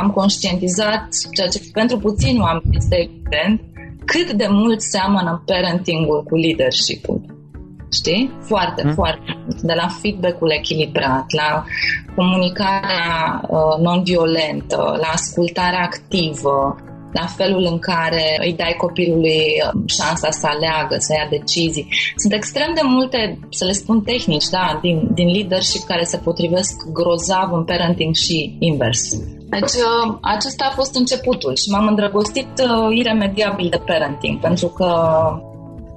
am 0.02 0.12
conștientizat 0.12 1.08
ceea 1.36 1.48
ce 1.48 1.60
pentru 1.74 1.98
puțin 1.98 2.42
oameni 2.42 2.76
este 2.78 2.96
evident, 2.96 3.62
cât 4.06 4.32
de 4.32 4.48
mult 4.50 4.82
seamănă 4.82 5.44
parenting-ul 5.46 6.24
cu 6.24 6.36
leadership-ul. 6.36 7.22
Știi? 7.92 8.32
Foarte, 8.42 8.82
hmm. 8.82 8.94
foarte 8.94 9.38
mult. 9.44 9.62
De 9.62 9.74
la 9.74 9.88
feedback-ul 10.02 10.52
echilibrat, 10.52 11.26
la 11.32 11.64
comunicarea 12.16 13.42
uh, 13.50 13.78
non-violentă, 13.82 14.98
la 15.02 15.08
ascultarea 15.14 15.84
activă, 15.84 16.76
la 17.14 17.26
felul 17.26 17.68
în 17.72 17.80
care 17.80 18.38
îi 18.46 18.54
dai 18.54 18.76
copilului 18.78 19.44
uh, 19.64 19.82
șansa 19.86 20.30
să 20.32 20.48
aleagă, 20.48 20.96
să 20.98 21.14
ia 21.14 21.28
decizii. 21.30 21.88
Sunt 22.16 22.34
extrem 22.34 22.72
de 22.74 22.82
multe, 22.84 23.40
să 23.50 23.66
le 23.66 23.72
spun 23.72 24.02
tehnici, 24.02 24.50
da, 24.52 24.80
din, 24.82 25.10
din 25.14 25.28
leadership 25.28 25.84
care 25.84 26.04
se 26.04 26.18
potrivesc 26.18 26.74
grozav 26.94 27.52
în 27.52 27.64
parenting 27.64 28.16
și 28.16 28.56
invers. 28.60 29.02
Deci 29.50 29.62
uh, 29.62 30.18
acesta 30.22 30.68
a 30.70 30.76
fost 30.76 30.96
începutul 30.96 31.56
și 31.56 31.70
m-am 31.72 31.88
îndrăgostit 31.88 32.48
uh, 32.60 32.98
iremediabil 32.98 33.68
de 33.70 33.82
parenting 33.86 34.40
pentru 34.40 34.68
că 34.68 34.86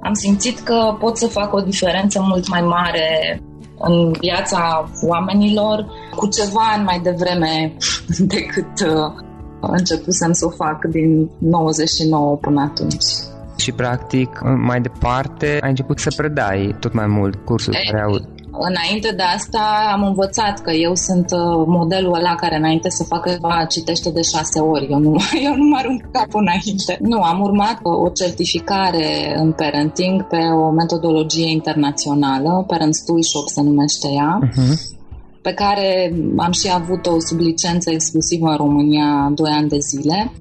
am 0.01 0.13
simțit 0.13 0.59
că 0.59 0.95
pot 0.99 1.17
să 1.17 1.27
fac 1.27 1.53
o 1.53 1.59
diferență 1.59 2.21
mult 2.21 2.47
mai 2.47 2.61
mare 2.61 3.41
în 3.79 4.11
viața 4.11 4.89
oamenilor 5.01 5.85
cu 6.15 6.27
ceva 6.27 6.61
ani 6.73 6.83
mai 6.83 6.99
devreme 6.99 7.73
decât 8.35 8.87
uh, 8.87 9.27
începusem 9.59 10.31
să 10.31 10.45
o 10.45 10.49
fac 10.49 10.85
din 10.85 11.29
99 11.37 12.35
până 12.35 12.61
atunci. 12.61 13.03
Și 13.57 13.71
practic 13.71 14.39
mai 14.57 14.81
departe 14.81 15.57
ai 15.61 15.69
început 15.69 15.99
să 15.99 16.13
predai 16.17 16.75
tot 16.79 16.93
mai 16.93 17.07
mult 17.07 17.35
cursul 17.35 17.73
care 17.91 18.03
au 18.03 18.19
Înainte 18.67 19.11
de 19.15 19.23
asta 19.23 19.63
am 19.93 20.03
învățat 20.03 20.61
că 20.61 20.71
eu 20.71 20.95
sunt 20.95 21.31
uh, 21.31 21.63
modelul 21.67 22.13
ăla 22.13 22.35
care 22.35 22.55
înainte 22.55 22.89
să 22.89 23.03
facă 23.03 23.29
ceva 23.29 23.65
citește 23.69 24.09
de 24.11 24.21
șase 24.21 24.59
ori. 24.59 24.87
Eu 24.91 24.99
nu, 24.99 25.15
eu 25.47 25.55
nu 25.55 25.65
mă 25.67 25.77
arunc 25.77 26.01
capul 26.11 26.41
înainte. 26.41 26.97
Nu, 27.01 27.21
am 27.21 27.39
urmat 27.41 27.79
o 27.83 28.09
certificare 28.09 29.35
în 29.37 29.51
parenting 29.51 30.27
pe 30.27 30.37
o 30.37 30.69
metodologie 30.71 31.49
internațională, 31.49 32.63
Parents 32.67 33.03
Toolshop 33.05 33.47
se 33.47 33.61
numește 33.61 34.07
ea. 34.11 34.39
Uh-huh 34.43 34.97
pe 35.41 35.53
care 35.53 36.13
am 36.37 36.51
și 36.51 36.69
avut 36.73 37.05
o 37.05 37.19
sublicență 37.19 37.89
exclusivă 37.91 38.47
în 38.49 38.55
România 38.55 39.31
2 39.35 39.51
ani 39.51 39.69
de 39.69 39.77
zile. 39.79 40.31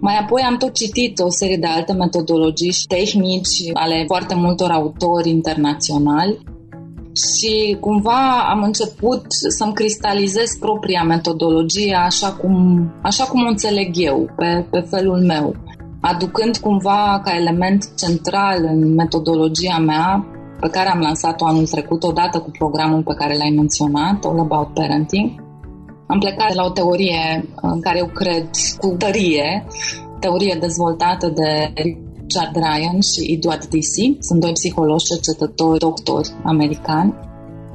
Mai 0.00 0.16
apoi 0.18 0.42
am 0.42 0.56
tot 0.56 0.72
citit 0.72 1.18
o 1.18 1.30
serie 1.30 1.56
de 1.56 1.66
alte 1.66 1.92
metodologii 1.92 2.72
și 2.72 2.86
tehnici 2.86 3.70
ale 3.72 4.04
foarte 4.06 4.34
multor 4.34 4.70
autori 4.70 5.30
internaționali 5.30 6.38
și 7.18 7.76
cumva 7.80 8.48
am 8.50 8.62
început 8.62 9.22
să-mi 9.28 9.72
cristalizez 9.72 10.56
propria 10.60 11.02
metodologie 11.02 11.94
așa 11.94 12.32
cum, 12.32 12.52
așa 13.02 13.24
cum 13.24 13.44
o 13.44 13.48
înțeleg 13.48 13.90
eu, 13.94 14.30
pe, 14.36 14.66
pe 14.70 14.80
felul 14.80 15.18
meu, 15.18 15.54
aducând 16.00 16.56
cumva 16.56 17.20
ca 17.24 17.36
element 17.36 17.88
central 17.96 18.64
în 18.64 18.94
metodologia 18.94 19.78
mea 19.78 20.26
pe 20.60 20.68
care 20.68 20.88
am 20.88 21.00
lansat-o 21.00 21.46
anul 21.46 21.66
trecut 21.66 22.02
odată 22.02 22.38
cu 22.38 22.50
programul 22.50 23.02
pe 23.02 23.14
care 23.14 23.36
l-ai 23.36 23.52
menționat, 23.56 24.24
All 24.24 24.38
About 24.38 24.74
Parenting. 24.74 25.30
Am 26.06 26.18
plecat 26.18 26.48
de 26.48 26.54
la 26.54 26.64
o 26.64 26.70
teorie 26.70 27.48
în 27.62 27.80
care 27.80 27.98
eu 27.98 28.06
cred 28.06 28.48
cu 28.78 28.88
tărie, 28.98 29.64
teorie 30.20 30.56
dezvoltată 30.60 31.28
de 31.28 31.72
Richard 32.28 32.56
Ryan 32.56 33.00
și 33.00 33.32
Edward 33.32 33.64
Deci, 33.64 34.16
sunt 34.20 34.40
doi 34.40 34.52
psihologi, 34.52 35.04
cercetători, 35.04 35.78
doctori 35.78 36.34
americani. 36.44 37.14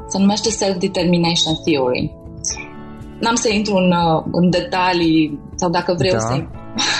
Se 0.08 0.18
numește 0.20 0.50
Self-Determination 0.50 1.56
Theory. 1.66 2.16
N-am 3.20 3.36
să 3.36 3.50
intru 3.50 3.76
în, 3.76 3.94
în 4.32 4.50
detalii 4.50 5.40
sau 5.56 5.70
dacă 5.70 5.96
vreau 5.98 6.14
da. 6.14 6.20
să... 6.20 6.44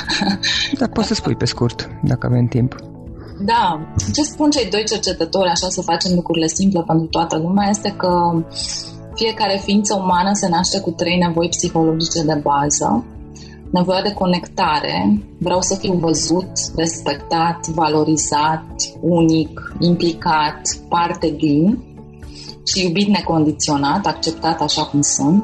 da, 0.80 0.88
poți 0.88 1.08
să 1.08 1.14
spui 1.14 1.36
pe 1.36 1.46
scurt, 1.46 1.90
dacă 2.04 2.28
avem 2.28 2.46
timp. 2.46 2.76
Da, 3.46 3.88
ce 4.14 4.22
spun 4.22 4.50
cei 4.50 4.70
doi 4.70 4.84
cercetători, 4.86 5.50
așa 5.50 5.70
să 5.70 5.82
facem 5.82 6.12
lucrurile 6.16 6.48
simple 6.48 6.84
pentru 6.88 7.08
toată 7.08 7.38
lumea, 7.38 7.70
este 7.70 7.94
că 7.98 8.44
fiecare 9.16 9.62
ființă 9.64 9.96
umană 9.96 10.34
se 10.34 10.48
naște 10.50 10.80
cu 10.80 10.92
trei 10.92 11.18
nevoi 11.18 11.50
psihologice 11.50 12.24
de 12.24 12.42
bază. 12.42 13.06
Nevoia 13.74 14.02
de 14.02 14.14
conectare, 14.14 15.20
vreau 15.38 15.62
să 15.62 15.76
fiu 15.76 15.94
văzut, 15.94 16.52
respectat, 16.76 17.68
valorizat, 17.68 18.66
unic, 19.02 19.76
implicat, 19.80 20.62
parte 20.90 21.30
din 21.38 21.84
și 22.68 22.84
iubit 22.84 23.08
necondiționat, 23.08 24.06
acceptat 24.06 24.62
așa 24.62 24.84
cum 24.86 25.02
sunt. 25.02 25.44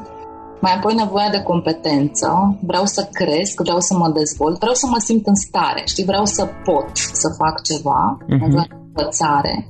Mai 0.60 0.74
apoi 0.74 0.94
nevoia 0.94 1.30
de 1.30 1.42
competență, 1.42 2.58
vreau 2.66 2.84
să 2.84 3.08
cresc, 3.12 3.60
vreau 3.60 3.80
să 3.80 3.96
mă 3.96 4.08
dezvolt, 4.08 4.58
vreau 4.58 4.74
să 4.74 4.86
mă 4.86 4.98
simt 4.98 5.26
în 5.26 5.34
stare, 5.34 5.82
știi, 5.86 6.04
vreau 6.04 6.24
să 6.24 6.48
pot 6.64 6.90
să 6.94 7.34
fac 7.38 7.62
ceva, 7.62 8.18
uh-huh. 8.22 8.38
nevoia 8.40 8.66
de 8.68 8.76
învățare 8.86 9.68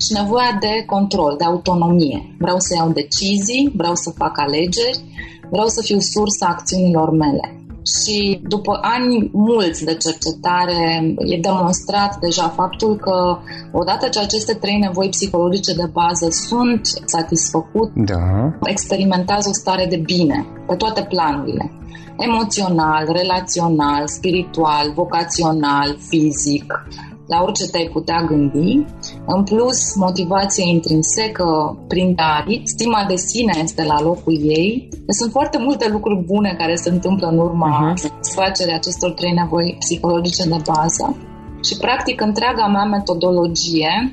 și 0.00 0.12
nevoia 0.12 0.56
de 0.60 0.84
control, 0.86 1.34
de 1.38 1.44
autonomie. 1.44 2.36
Vreau 2.38 2.58
să 2.58 2.74
iau 2.74 2.88
decizii, 2.88 3.72
vreau 3.76 3.94
să 3.94 4.10
fac 4.16 4.38
alegeri, 4.38 5.04
vreau 5.50 5.66
să 5.66 5.82
fiu 5.82 5.98
sursa 5.98 6.46
acțiunilor 6.46 7.10
mele 7.10 7.56
și 7.86 8.40
după 8.42 8.78
ani 8.82 9.30
mulți 9.32 9.84
de 9.84 9.94
cercetare 9.94 11.14
e 11.18 11.40
demonstrat 11.40 12.18
deja 12.20 12.48
faptul 12.48 12.96
că 12.96 13.38
odată 13.72 14.08
ce 14.08 14.18
aceste 14.18 14.54
trei 14.54 14.78
nevoi 14.78 15.08
psihologice 15.08 15.74
de 15.74 15.88
bază 15.92 16.28
sunt 16.30 16.80
satisfăcut, 17.04 17.90
da. 17.94 18.52
experimentează 18.62 19.48
o 19.48 19.52
stare 19.52 19.86
de 19.86 19.96
bine 19.96 20.46
pe 20.66 20.74
toate 20.74 21.06
planurile. 21.08 21.70
Emoțional, 22.18 23.04
relațional, 23.12 24.06
spiritual, 24.06 24.92
vocațional, 24.94 25.96
fizic, 26.08 26.84
la 27.26 27.42
orice 27.42 27.66
te-ai 27.66 27.90
putea 27.92 28.22
gândi. 28.22 28.84
În 29.26 29.42
plus, 29.44 29.94
motivația 29.94 30.64
intrinsecă 30.66 31.78
prin 31.88 32.14
David, 32.14 32.62
stima 32.64 33.04
de 33.08 33.16
sine 33.16 33.52
este 33.62 33.84
la 33.84 34.00
locul 34.00 34.38
ei. 34.42 34.88
Sunt 35.08 35.30
foarte 35.30 35.58
multe 35.58 35.88
lucruri 35.88 36.24
bune 36.24 36.54
care 36.58 36.74
se 36.74 36.90
întâmplă 36.90 37.26
în 37.26 37.38
urma 37.38 37.92
uh-huh. 37.92 37.94
satisfacerii 37.94 38.74
acestor 38.74 39.10
trei 39.10 39.32
nevoi 39.32 39.76
psihologice 39.78 40.42
de 40.48 40.56
bază. 40.72 41.16
Și, 41.62 41.76
practic, 41.76 42.20
întreaga 42.20 42.66
mea 42.66 42.84
metodologie 42.84 44.12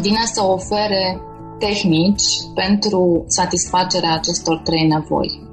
vine 0.00 0.22
să 0.24 0.44
ofere 0.44 1.20
tehnici 1.58 2.32
pentru 2.54 3.24
satisfacerea 3.26 4.14
acestor 4.14 4.58
trei 4.58 4.86
nevoi 4.86 5.47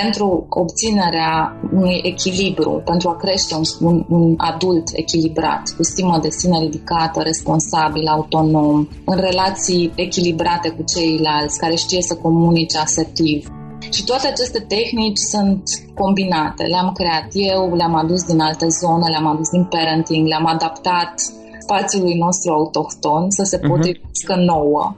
pentru 0.00 0.46
obținerea 0.48 1.60
unui 1.72 2.00
echilibru, 2.02 2.82
pentru 2.84 3.08
a 3.08 3.16
crește 3.16 3.54
un, 3.54 3.62
un, 3.88 4.04
un 4.08 4.34
adult 4.36 4.88
echilibrat, 4.92 5.62
cu 5.76 5.82
stimă 5.82 6.18
de 6.22 6.30
sine 6.30 6.58
ridicată, 6.58 7.20
responsabil, 7.22 8.06
autonom, 8.06 8.88
în 9.04 9.16
relații 9.16 9.92
echilibrate 9.94 10.68
cu 10.68 10.82
ceilalți, 10.82 11.58
care 11.58 11.74
știe 11.74 12.02
să 12.02 12.14
comunice 12.14 12.78
asertiv. 12.78 13.48
Și 13.90 14.04
toate 14.04 14.26
aceste 14.26 14.60
tehnici 14.68 15.18
sunt 15.18 15.62
combinate. 15.94 16.62
Le-am 16.64 16.92
creat 16.92 17.28
eu, 17.32 17.74
le-am 17.74 17.94
adus 17.94 18.22
din 18.22 18.40
alte 18.40 18.68
zone, 18.68 19.08
le-am 19.08 19.26
adus 19.26 19.48
din 19.48 19.64
parenting, 19.64 20.26
le-am 20.26 20.46
adaptat 20.46 21.14
spațiului 21.60 22.14
nostru 22.14 22.52
autohton 22.52 23.30
să 23.30 23.42
se 23.44 23.58
mhm. 23.62 23.68
potrivească 23.68 24.34
uh-huh. 24.34 24.46
nouă. 24.46 24.94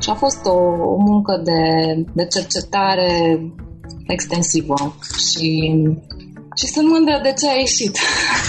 Și 0.00 0.10
a 0.10 0.14
fost 0.14 0.46
o, 0.46 0.58
o 0.94 0.96
muncă 0.96 1.40
de, 1.44 1.60
de 2.12 2.24
cercetare 2.26 3.40
extensivă 4.06 4.96
și 5.30 5.72
și 6.58 6.66
sunt 6.66 6.88
mândră 6.88 7.20
de 7.22 7.32
ce 7.38 7.48
a 7.48 7.52
ieșit. 7.52 7.98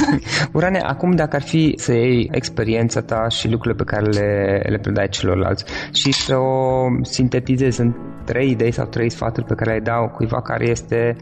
Urane, 0.57 0.79
acum 0.79 1.11
dacă 1.11 1.35
ar 1.35 1.41
fi 1.41 1.73
să 1.77 1.93
iei 1.93 2.29
experiența 2.31 3.01
ta 3.01 3.27
și 3.27 3.49
lucrurile 3.49 3.83
pe 3.83 3.91
care 3.91 4.05
le, 4.05 4.61
le 4.69 4.77
predai 4.77 5.09
celorlalți 5.09 5.63
și 5.93 6.11
să 6.11 6.35
o 6.35 6.85
sintetizezi 7.01 7.81
în 7.81 7.93
trei 8.25 8.49
idei 8.49 8.71
sau 8.71 8.85
trei 8.85 9.09
sfaturi 9.09 9.45
pe 9.45 9.53
care 9.53 9.73
le 9.73 9.79
dau 9.79 10.09
cuiva 10.09 10.41
care 10.41 10.69
este 10.69 11.15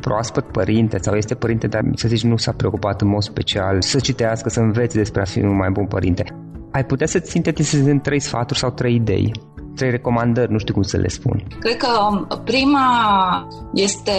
proaspăt 0.00 0.44
părinte 0.44 0.98
sau 1.00 1.14
este 1.14 1.34
părinte, 1.34 1.66
dar 1.66 1.82
să 1.94 2.08
zici 2.08 2.24
nu 2.24 2.36
s-a 2.36 2.52
preocupat 2.52 3.00
în 3.00 3.08
mod 3.08 3.22
special 3.22 3.82
să 3.82 4.00
citească, 4.00 4.48
să 4.48 4.60
învețe 4.60 4.98
despre 4.98 5.20
a 5.20 5.24
fi 5.24 5.38
un 5.38 5.56
mai 5.56 5.70
bun 5.70 5.86
părinte. 5.86 6.24
Ai 6.70 6.84
putea 6.84 7.06
să-ți 7.06 7.30
sintetizezi 7.30 7.88
în 7.88 8.00
trei 8.00 8.20
sfaturi 8.20 8.58
sau 8.58 8.70
trei 8.70 8.94
idei? 8.94 9.32
Trei 9.74 9.90
recomandări, 9.90 10.52
nu 10.52 10.58
știu 10.58 10.74
cum 10.74 10.82
să 10.82 10.96
le 10.96 11.08
spun. 11.08 11.46
Cred 11.58 11.76
că 11.76 11.88
um, 12.10 12.26
prima 12.44 12.88
este 13.74 14.12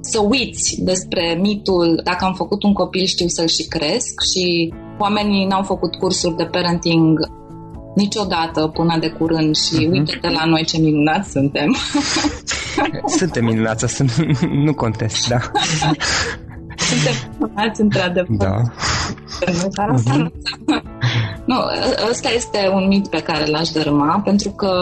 să 0.00 0.20
uiți 0.28 0.80
despre 0.82 1.38
mitul 1.40 2.00
dacă 2.04 2.24
am 2.24 2.34
făcut 2.34 2.62
un 2.62 2.72
copil 2.72 3.04
știu 3.04 3.26
să-l 3.28 3.46
și 3.46 3.68
cresc 3.68 4.14
și 4.34 4.74
oamenii 4.98 5.46
n-au 5.46 5.62
făcut 5.62 5.94
cursuri 5.94 6.36
de 6.36 6.44
parenting 6.44 7.18
niciodată 7.94 8.66
până 8.66 8.96
de 9.00 9.08
curând 9.08 9.56
și 9.56 9.74
uh-huh. 9.74 9.90
uite 9.90 10.18
de 10.20 10.28
la 10.28 10.44
noi 10.44 10.64
ce 10.64 10.78
minunați 10.78 11.30
suntem. 11.30 11.76
suntem 13.18 13.44
minunați, 13.44 13.84
asta 13.84 14.04
nu, 14.04 14.48
nu 14.64 14.74
contest, 14.74 15.28
da. 15.28 15.38
suntem 16.76 17.14
minunați 17.38 17.80
într-adevăr. 17.80 18.36
Da. 18.36 18.62
Uh-huh. 19.46 20.30
Nu, 21.50 21.56
ăsta 22.10 22.28
este 22.34 22.70
un 22.74 22.86
mit 22.86 23.08
pe 23.08 23.22
care 23.22 23.46
l-aș 23.46 23.68
dărâma, 23.68 24.20
pentru 24.24 24.50
că 24.50 24.72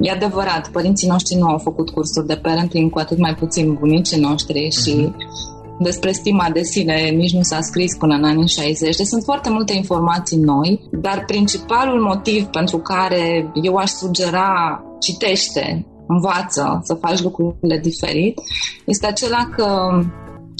e 0.00 0.10
adevărat, 0.10 0.68
părinții 0.68 1.08
noștri 1.08 1.36
nu 1.36 1.46
au 1.46 1.58
făcut 1.58 1.90
cursuri 1.90 2.26
de 2.26 2.36
parenting, 2.36 2.90
cu 2.90 2.98
atât 2.98 3.18
mai 3.18 3.34
puțin 3.34 3.74
bunicii 3.74 4.20
noștri 4.20 4.68
și 4.82 5.08
uh-huh. 5.08 5.78
despre 5.78 6.12
stima 6.12 6.48
de 6.52 6.62
sine 6.62 7.08
nici 7.08 7.32
nu 7.32 7.42
s-a 7.42 7.60
scris 7.60 7.96
până 7.96 8.14
în 8.14 8.24
anii 8.24 8.48
60. 8.48 8.96
Deci 8.96 9.06
sunt 9.06 9.22
foarte 9.22 9.50
multe 9.50 9.76
informații 9.76 10.38
noi, 10.38 10.80
dar 10.90 11.24
principalul 11.26 12.02
motiv 12.02 12.44
pentru 12.44 12.78
care 12.78 13.50
eu 13.62 13.74
aș 13.74 13.90
sugera 13.90 14.80
citește, 15.00 15.86
învață 16.08 16.80
să 16.82 16.94
faci 16.94 17.20
lucrurile 17.20 17.78
diferit, 17.78 18.40
este 18.84 19.06
acela 19.06 19.48
că 19.56 19.90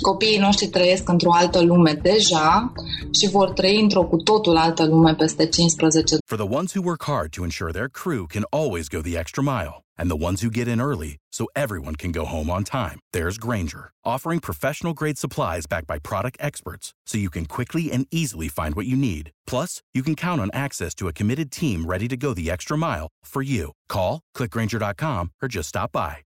copiii 0.03 0.39
noștri 0.39 0.67
trăiesc 0.67 1.09
într-o 1.09 1.33
altă 1.33 1.63
lume 1.63 1.93
deja 1.93 2.73
și 3.13 3.29
vor 3.31 3.51
trăi 3.51 3.81
într-o 3.81 4.05
cu 4.05 4.17
totul 4.17 4.57
altă 4.57 4.87
lume 4.87 5.15
peste 5.15 5.47
15. 5.47 6.17
For 6.27 6.39
the 6.39 6.55
ones 6.57 6.73
who 6.75 6.83
work 6.85 7.05
hard 7.05 7.31
to 7.31 7.43
ensure 7.43 7.73
their 7.73 7.89
crew 7.89 8.27
can 8.27 8.45
always 8.51 8.89
go 8.89 9.01
the 9.01 9.19
extra 9.19 9.43
mile 9.43 9.85
and 9.99 10.11
the 10.11 10.25
ones 10.29 10.41
who 10.43 10.51
get 10.51 10.69
in 10.69 10.81
early 10.81 11.17
so 11.33 11.47
everyone 11.55 11.95
can 11.95 12.13
go 12.13 12.25
home 12.25 12.51
on 12.51 12.65
time. 12.65 12.99
There's 13.13 13.39
Granger, 13.39 13.91
offering 14.05 14.41
professional 14.41 14.95
grade 14.95 15.19
supplies 15.19 15.67
backed 15.67 15.87
by 15.87 15.99
product 15.99 16.37
experts 16.41 16.93
so 17.07 17.19
you 17.19 17.31
can 17.31 17.47
quickly 17.47 17.91
and 17.93 18.07
easily 18.11 18.49
find 18.49 18.75
what 18.75 18.87
you 18.87 18.97
need. 18.97 19.31
Plus, 19.47 19.83
you 19.95 20.03
can 20.03 20.15
count 20.15 20.41
on 20.41 20.51
access 20.53 20.95
to 20.97 21.09
a 21.09 21.13
committed 21.13 21.51
team 21.51 21.87
ready 21.87 22.09
to 22.09 22.17
go 22.17 22.35
the 22.35 22.51
extra 22.51 22.77
mile 22.77 23.09
for 23.25 23.43
you. 23.43 23.73
Call, 23.89 24.21
clickgranger.com 24.37 25.31
or 25.43 25.49
just 25.49 25.69
stop 25.69 25.93
by. 25.93 26.26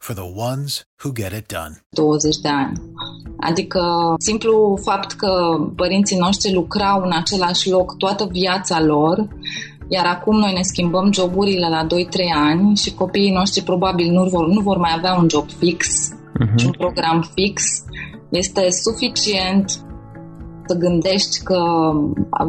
for 0.00 0.14
the 0.14 0.28
ones 0.50 0.84
who 1.02 1.12
get 1.12 1.32
it 1.32 1.46
done. 1.46 1.74
20 1.90 2.36
de 2.36 2.48
ani. 2.48 2.72
Adică 3.40 4.14
simplu 4.18 4.78
fapt 4.82 5.12
că 5.12 5.32
părinții 5.76 6.18
noștri 6.18 6.52
lucrau 6.52 7.02
în 7.02 7.12
același 7.12 7.70
loc 7.70 7.96
toată 7.96 8.28
viața 8.30 8.82
lor, 8.82 9.28
iar 9.88 10.06
acum 10.06 10.38
noi 10.38 10.52
ne 10.52 10.62
schimbăm 10.62 11.12
joburile 11.12 11.68
la 11.68 11.86
2-3 11.86 11.88
ani 12.34 12.76
și 12.76 12.94
copiii 12.94 13.32
noștri 13.32 13.62
probabil 13.62 14.10
nu 14.12 14.24
vor, 14.24 14.46
nu 14.46 14.60
vor 14.60 14.76
mai 14.76 14.92
avea 14.96 15.14
un 15.14 15.28
job 15.30 15.50
fix 15.50 15.86
uh-huh. 15.88 16.54
și 16.56 16.66
un 16.66 16.72
program 16.72 17.30
fix, 17.34 17.62
este 18.28 18.70
suficient 18.70 19.84
să 20.70 20.76
gândești 20.76 21.42
că 21.42 21.60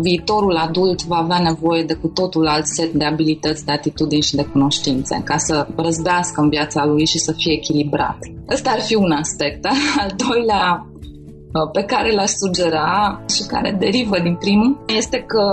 viitorul 0.01 0.55
adult 0.55 1.05
va 1.05 1.15
avea 1.15 1.39
nevoie 1.39 1.83
de 1.83 1.93
cu 1.93 2.07
totul 2.07 2.47
alt 2.47 2.65
set 2.65 2.91
de 2.93 3.05
abilități, 3.05 3.65
de 3.65 3.71
atitudini 3.71 4.21
și 4.21 4.35
de 4.35 4.45
cunoștințe 4.45 5.21
ca 5.25 5.37
să 5.37 5.67
răzbească 5.75 6.41
în 6.41 6.49
viața 6.49 6.85
lui 6.85 7.05
și 7.05 7.19
să 7.19 7.31
fie 7.31 7.53
echilibrat. 7.53 8.17
Ăsta 8.49 8.69
ar 8.69 8.79
fi 8.79 8.95
un 8.95 9.11
aspect. 9.11 9.65
Al 10.01 10.11
doilea 10.27 10.87
uh, 10.87 11.71
pe 11.71 11.83
care 11.83 12.13
l-aș 12.13 12.31
sugera 12.43 13.23
și 13.35 13.43
care 13.47 13.75
derivă 13.79 14.19
din 14.19 14.35
primul 14.35 14.83
este 14.97 15.17
că 15.17 15.43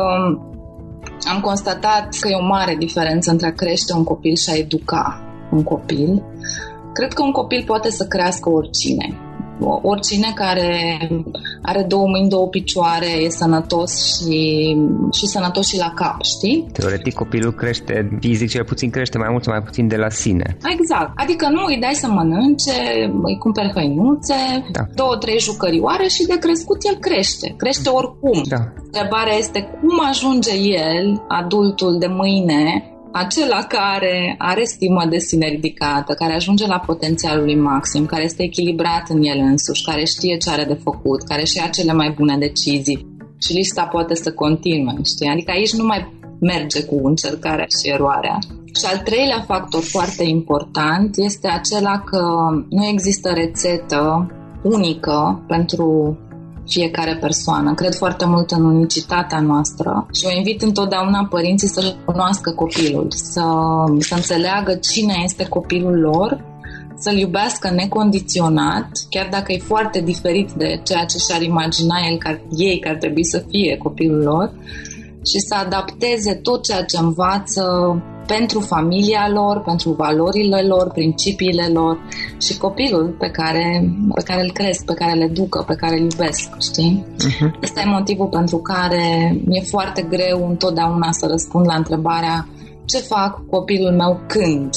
am 1.33 1.41
constatat 1.41 2.09
că 2.21 2.29
e 2.29 2.35
o 2.35 2.47
mare 2.47 2.77
diferență 2.79 3.31
între 3.31 3.47
a 3.47 3.53
crește 3.53 3.93
un 3.93 4.05
copil 4.05 4.35
și 4.35 4.51
a 4.51 4.57
educa 4.57 5.23
un 5.53 5.63
copil. 5.63 6.23
Cred 6.93 7.13
că 7.13 7.23
un 7.23 7.33
copil 7.33 7.65
poate 7.67 7.91
să 7.91 8.05
crească 8.07 8.51
oricine 8.51 9.28
oricine 9.61 10.33
care 10.35 10.99
are 11.63 11.83
două 11.83 12.07
mâini, 12.07 12.29
două 12.29 12.49
picioare, 12.49 13.07
e 13.07 13.29
sănătos 13.29 13.93
și, 14.17 14.77
și 15.13 15.27
sănătos 15.27 15.67
și 15.67 15.79
la 15.79 15.93
cap, 15.95 16.23
știi? 16.23 16.67
Teoretic 16.73 17.15
copilul 17.15 17.53
crește, 17.53 18.19
fizic 18.21 18.49
cel 18.49 18.65
puțin 18.65 18.91
crește 18.91 19.19
mai 19.19 19.29
mult 19.31 19.43
sau 19.45 19.53
mai 19.53 19.63
puțin 19.63 19.89
de 19.89 19.97
la 19.97 20.09
sine. 20.09 20.57
Exact. 20.79 21.11
Adică 21.15 21.49
nu 21.49 21.65
îi 21.67 21.79
dai 21.81 21.95
să 21.95 22.09
mănânce, 22.09 22.73
îi 23.23 23.39
cumperi 23.39 23.73
hăinuțe, 23.75 24.35
da. 24.73 24.81
două, 24.95 25.17
trei 25.17 25.39
jucărioare 25.39 26.07
și 26.09 26.27
de 26.27 26.39
crescut 26.39 26.79
el 26.89 26.97
crește. 27.01 27.55
Crește 27.57 27.89
oricum. 27.89 28.43
Da. 28.49 28.63
Întrebarea 28.85 29.37
este 29.37 29.61
cum 29.81 30.07
ajunge 30.09 30.55
el, 30.57 31.25
adultul 31.29 31.99
de 31.99 32.07
mâine, 32.07 32.93
acela 33.13 33.63
care 33.63 34.35
are 34.39 34.65
stimă 34.65 35.07
de 35.11 35.19
sine 35.19 35.49
ridicată, 35.49 36.13
care 36.15 36.35
ajunge 36.35 36.67
la 36.67 36.79
potențialul 36.79 37.45
lui 37.45 37.57
maxim, 37.57 38.07
care 38.07 38.25
este 38.25 38.43
echilibrat 38.43 39.09
în 39.09 39.23
el 39.23 39.39
însuși, 39.39 39.85
care 39.85 40.05
știe 40.05 40.37
ce 40.37 40.51
are 40.51 40.65
de 40.65 40.81
făcut, 40.83 41.23
care 41.23 41.45
și 41.45 41.57
ia 41.57 41.67
cele 41.67 41.93
mai 41.93 42.11
bune 42.11 42.37
decizii 42.39 43.07
și 43.41 43.53
lista 43.53 43.83
poate 43.83 44.15
să 44.15 44.33
continue, 44.33 44.95
știi? 45.05 45.29
Adică 45.29 45.51
aici 45.51 45.73
nu 45.73 45.85
mai 45.85 46.13
merge 46.41 46.85
cu 46.85 47.07
încercarea 47.07 47.67
și 47.81 47.91
eroarea. 47.91 48.39
Și 48.79 48.85
al 48.93 48.99
treilea 48.99 49.45
factor 49.47 49.83
foarte 49.83 50.25
important 50.25 51.17
este 51.17 51.49
acela 51.49 52.01
că 52.01 52.23
nu 52.69 52.85
există 52.87 53.31
rețetă 53.35 54.31
unică 54.63 55.45
pentru 55.47 56.19
fiecare 56.69 57.17
persoană. 57.17 57.75
Cred 57.75 57.95
foarte 57.95 58.25
mult 58.27 58.51
în 58.51 58.65
unicitatea 58.65 59.41
noastră 59.41 60.07
și 60.13 60.27
o 60.27 60.37
invit 60.37 60.63
întotdeauna 60.63 61.27
părinții 61.31 61.69
să 61.69 61.95
cunoască 62.05 62.51
copilul, 62.51 63.07
să, 63.11 63.45
să 63.99 64.15
înțeleagă 64.15 64.75
cine 64.75 65.15
este 65.25 65.49
copilul 65.49 65.99
lor, 65.99 66.45
să-l 66.97 67.17
iubească 67.17 67.71
necondiționat, 67.71 68.89
chiar 69.11 69.29
dacă 69.31 69.53
e 69.53 69.59
foarte 69.59 70.01
diferit 70.01 70.51
de 70.51 70.81
ceea 70.85 71.05
ce 71.05 71.17
și-ar 71.19 71.43
imagina 71.43 71.97
el, 72.11 72.19
că 72.19 72.39
ei 72.57 72.79
că 72.79 72.89
ar 72.89 72.97
trebui 72.97 73.25
să 73.25 73.45
fie 73.49 73.77
copilul 73.77 74.23
lor, 74.23 74.53
și 75.31 75.39
să 75.49 75.55
adapteze 75.55 76.35
tot 76.35 76.63
ceea 76.63 76.83
ce 76.83 76.99
învață 76.99 77.63
pentru 78.35 78.61
familia 78.61 79.31
lor, 79.33 79.61
pentru 79.61 79.91
valorile 79.91 80.63
lor, 80.63 80.91
principiile 80.91 81.67
lor 81.73 81.99
și 82.41 82.59
copilul 82.59 83.17
pe 83.19 83.31
care, 83.31 83.93
pe 84.15 84.23
care 84.23 84.43
îl 84.43 84.53
cresc, 84.53 84.85
pe 84.85 84.95
care 84.95 85.13
le 85.13 85.27
ducă, 85.27 85.65
pe 85.67 85.75
care 85.75 85.95
îl 85.95 86.01
iubesc, 86.01 86.51
știi? 86.61 87.07
Uh-huh. 87.07 87.63
Ăsta 87.63 87.81
e 87.81 87.91
motivul 87.91 88.27
pentru 88.27 88.57
care 88.57 89.37
mi-e 89.45 89.63
foarte 89.63 90.03
greu 90.03 90.49
întotdeauna 90.49 91.13
să 91.13 91.27
răspund 91.31 91.67
la 91.67 91.75
întrebarea 91.75 92.49
ce 92.85 92.99
fac 92.99 93.35
cu 93.35 93.45
copilul 93.51 93.93
meu 93.93 94.21
când? 94.27 94.71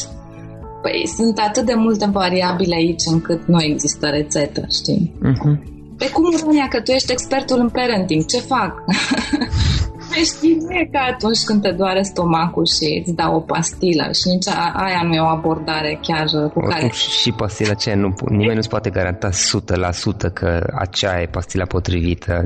Păi 0.81 1.07
sunt 1.15 1.37
atât 1.37 1.65
de 1.65 1.73
multe 1.73 2.09
variabile 2.11 2.75
aici 2.75 3.03
încât 3.11 3.45
nu 3.45 3.61
există 3.61 4.07
rețetă, 4.07 4.65
știi? 4.69 5.13
Uh-huh. 5.17 5.69
Pe 5.97 6.09
cum, 6.09 6.23
Rania, 6.45 6.67
că 6.67 6.81
tu 6.81 6.91
ești 6.91 7.11
expertul 7.11 7.59
în 7.59 7.69
parenting, 7.69 8.25
ce 8.25 8.37
fac? 8.37 8.73
știi, 10.15 10.57
nu 10.61 10.71
e 10.71 10.89
ca 10.91 10.99
atunci 11.11 11.43
când 11.43 11.61
te 11.61 11.71
doare 11.71 12.01
stomacul 12.01 12.65
și 12.65 13.03
îți 13.05 13.15
dau 13.15 13.35
o 13.35 13.39
pastilă 13.39 14.03
și 14.03 14.27
nici 14.33 14.47
a, 14.47 14.73
aia 14.75 15.01
nu 15.03 15.13
e 15.13 15.19
o 15.19 15.25
abordare 15.25 15.99
chiar 16.01 16.25
cu 16.29 16.35
Oricum, 16.35 16.69
care... 16.69 16.91
Și 17.21 17.31
pastila 17.31 17.71
aceea, 17.71 17.95
nu, 17.95 18.13
nimeni 18.29 18.55
nu-ți 18.55 18.69
poate 18.69 18.89
garanta 18.89 19.29
100% 19.29 20.33
că 20.33 20.67
aceea 20.75 21.21
e 21.21 21.25
pastila 21.25 21.65
potrivită. 21.65 22.45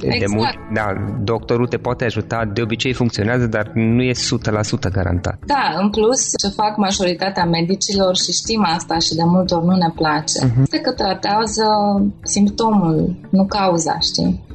Exact. 0.00 0.18
De 0.18 0.26
mult, 0.28 0.48
da, 0.74 0.86
doctorul 1.24 1.66
te 1.66 1.76
poate 1.76 2.04
ajuta, 2.04 2.50
de 2.54 2.62
obicei 2.62 2.92
funcționează, 2.92 3.46
dar 3.46 3.70
nu 3.74 4.02
e 4.02 4.12
100% 4.12 4.14
garantat. 4.92 5.38
Da, 5.46 5.76
în 5.80 5.90
plus, 5.90 6.20
ce 6.40 6.48
fac 6.48 6.76
majoritatea 6.76 7.44
medicilor 7.44 8.16
și 8.16 8.32
știm 8.32 8.64
asta 8.76 8.98
și 8.98 9.14
de 9.14 9.22
multe 9.24 9.54
ori 9.54 9.66
nu 9.66 9.76
ne 9.76 9.90
place, 9.94 10.46
uh-huh. 10.46 10.62
este 10.62 10.78
că 10.78 10.92
tratează 10.92 11.64
simptomul, 12.22 13.16
nu 13.30 13.46
cauza, 13.46 13.98
știi? 14.00 14.50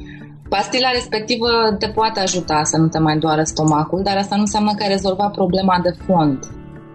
Pastila 0.49 0.89
respectivă 0.91 1.47
te 1.79 1.87
poate 1.87 2.19
ajuta 2.19 2.63
să 2.63 2.77
nu 2.77 2.87
te 2.87 2.99
mai 2.99 3.17
doară 3.17 3.43
stomacul, 3.43 4.01
dar 4.03 4.17
asta 4.17 4.35
nu 4.35 4.41
înseamnă 4.41 4.73
că 4.73 4.83
ai 4.83 4.89
rezolvat 4.89 5.31
problema 5.31 5.79
de 5.83 5.95
fond. 6.05 6.39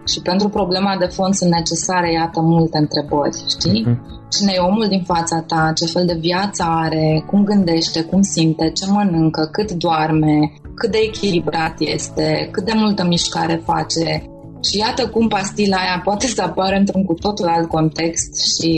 Și 0.07 0.21
pentru 0.23 0.49
problema 0.49 0.97
de 0.99 1.05
fond 1.05 1.35
sunt 1.35 1.51
necesare, 1.51 2.13
iată, 2.13 2.41
multe 2.41 2.79
întrebări, 2.79 3.45
știi? 3.49 3.87
Uh-huh. 3.87 4.29
Cine 4.31 4.53
e 4.55 4.59
omul 4.59 4.87
din 4.89 5.03
fața 5.03 5.45
ta, 5.47 5.73
ce 5.75 5.87
fel 5.87 6.07
de 6.07 6.17
viață 6.21 6.65
are, 6.67 7.25
cum 7.27 7.45
gândește, 7.45 8.03
cum 8.03 8.23
simte, 8.23 8.71
ce 8.71 8.85
mănâncă, 8.91 9.49
cât 9.53 9.73
doarme, 9.73 10.53
cât 10.75 10.91
de 10.91 10.99
echilibrat 11.03 11.75
este, 11.79 12.49
cât 12.53 12.65
de 12.65 12.73
multă 12.75 13.05
mișcare 13.05 13.63
face. 13.65 14.27
Și 14.71 14.79
iată 14.79 15.09
cum 15.09 15.29
pastila 15.29 15.77
aia 15.77 16.01
poate 16.05 16.27
să 16.27 16.43
apară 16.43 16.77
într-un 16.77 17.05
cu 17.05 17.15
totul 17.15 17.47
alt 17.47 17.69
context 17.69 18.31
și 18.57 18.73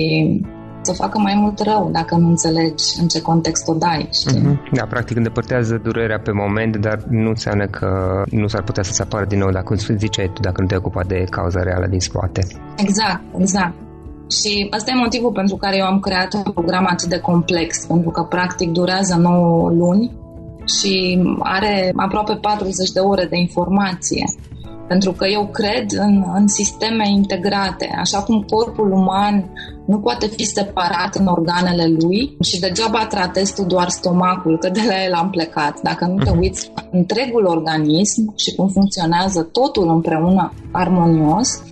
să 0.85 0.92
facă 0.92 1.18
mai 1.18 1.35
mult 1.37 1.59
rău 1.61 1.88
dacă 1.92 2.16
nu 2.16 2.29
înțelegi 2.29 2.85
în 3.01 3.07
ce 3.09 3.23
context 3.23 3.68
o 3.68 3.75
dai. 3.75 4.09
Știi? 4.12 4.40
Mm-hmm. 4.40 4.73
Da, 4.73 4.85
practic 4.85 5.16
îndepărtează 5.16 5.81
durerea 5.83 6.18
pe 6.18 6.33
moment, 6.33 6.77
dar 6.77 6.99
nu 7.09 7.29
înseamnă 7.29 7.66
că 7.66 8.23
nu 8.31 8.47
s-ar 8.47 8.62
putea 8.62 8.83
să 8.83 8.92
se 8.92 9.03
apară 9.03 9.25
din 9.25 9.38
nou, 9.38 9.51
dacă 9.51 9.75
ziceai 9.75 10.31
tu, 10.35 10.40
dacă 10.40 10.61
nu 10.61 10.66
te 10.66 10.77
ocupa 10.77 11.03
de 11.07 11.25
cauza 11.31 11.62
reală 11.62 11.87
din 11.87 12.01
spate. 12.01 12.47
Exact, 12.77 13.23
exact. 13.38 13.75
Și 14.31 14.66
asta 14.70 14.90
e 14.90 14.99
motivul 14.99 15.33
pentru 15.33 15.57
care 15.57 15.77
eu 15.77 15.85
am 15.85 16.01
creat 16.01 16.33
un 16.35 16.42
program 16.42 16.87
atât 16.90 17.09
de 17.09 17.18
complex, 17.18 17.85
pentru 17.87 18.11
că 18.11 18.23
practic 18.23 18.70
durează 18.70 19.16
9 19.16 19.70
luni 19.70 20.12
și 20.79 21.23
are 21.38 21.92
aproape 21.97 22.35
40 22.35 22.90
de 22.90 23.01
ore 23.01 23.27
de 23.31 23.37
informație. 23.37 24.25
Pentru 24.88 25.12
că 25.12 25.27
eu 25.27 25.47
cred 25.47 25.87
în, 25.99 26.25
în 26.35 26.49
sisteme 26.49 27.09
integrate, 27.09 27.94
așa 27.99 28.23
cum 28.23 28.42
corpul 28.42 28.92
uman 28.92 29.53
nu 29.87 29.99
poate 29.99 30.27
fi 30.27 30.44
separat 30.44 31.14
în 31.14 31.27
organele 31.27 31.87
lui 31.87 32.37
și 32.40 32.61
degeaba 32.61 33.07
tratezi 33.07 33.55
tu 33.55 33.64
doar 33.64 33.88
stomacul, 33.88 34.59
că 34.59 34.68
de 34.68 34.81
la 34.87 35.05
el 35.05 35.12
am 35.12 35.31
plecat. 35.31 35.81
Dacă 35.83 36.05
nu 36.07 36.23
te 36.23 36.31
mhm. 36.31 36.38
uiți 36.38 36.73
întregul 36.90 37.44
organism 37.44 38.35
și 38.37 38.55
cum 38.55 38.68
funcționează 38.68 39.42
totul 39.42 39.88
împreună 39.88 40.53
armonios, 40.73 41.62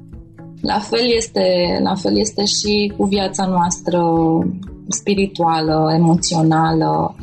la 0.61 0.79
fel 0.79 1.13
este, 1.17 1.79
la 1.83 1.95
fel 1.95 2.19
este 2.19 2.45
și 2.45 2.93
cu 2.97 3.05
viața 3.05 3.47
noastră 3.47 4.03
spirituală, 4.89 5.93
emoțională, 5.95 7.17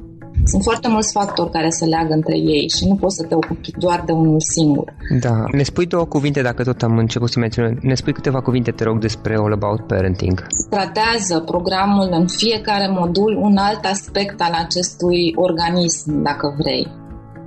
sunt 0.50 0.64
foarte 0.64 0.88
mulți 0.88 1.12
factori 1.12 1.52
care 1.52 1.70
se 1.70 1.86
leagă 1.86 2.14
între 2.14 2.38
ei 2.38 2.66
și 2.78 2.88
nu 2.88 2.96
poți 2.96 3.16
să 3.16 3.24
te 3.24 3.36
ocupi 3.36 3.72
doar 3.78 4.04
de 4.06 4.12
unul 4.12 4.40
singur. 4.40 4.94
Da. 5.20 5.44
Ne 5.52 5.64
spui 5.64 5.86
două 5.86 6.06
cuvinte, 6.06 6.42
dacă 6.42 6.64
tot 6.64 6.82
am 6.82 6.98
început 6.98 7.30
să 7.30 7.40
menționăm, 7.40 7.78
ne 7.82 7.96
spui 7.96 8.14
câteva 8.14 8.42
cuvinte, 8.42 8.72
te 8.72 8.84
rog, 8.84 9.00
despre 9.00 9.36
All 9.36 9.54
About 9.54 9.82
Parenting. 9.88 10.48
Tratează 10.70 11.40
programul 11.40 12.08
în 12.12 12.28
fiecare 12.28 12.88
modul 13.00 13.40
un 13.42 13.58
alt 13.58 13.86
aspect 13.86 14.42
al 14.42 14.54
acestui 14.66 15.34
organism, 15.36 16.22
dacă 16.22 16.56
vrei. 16.58 16.88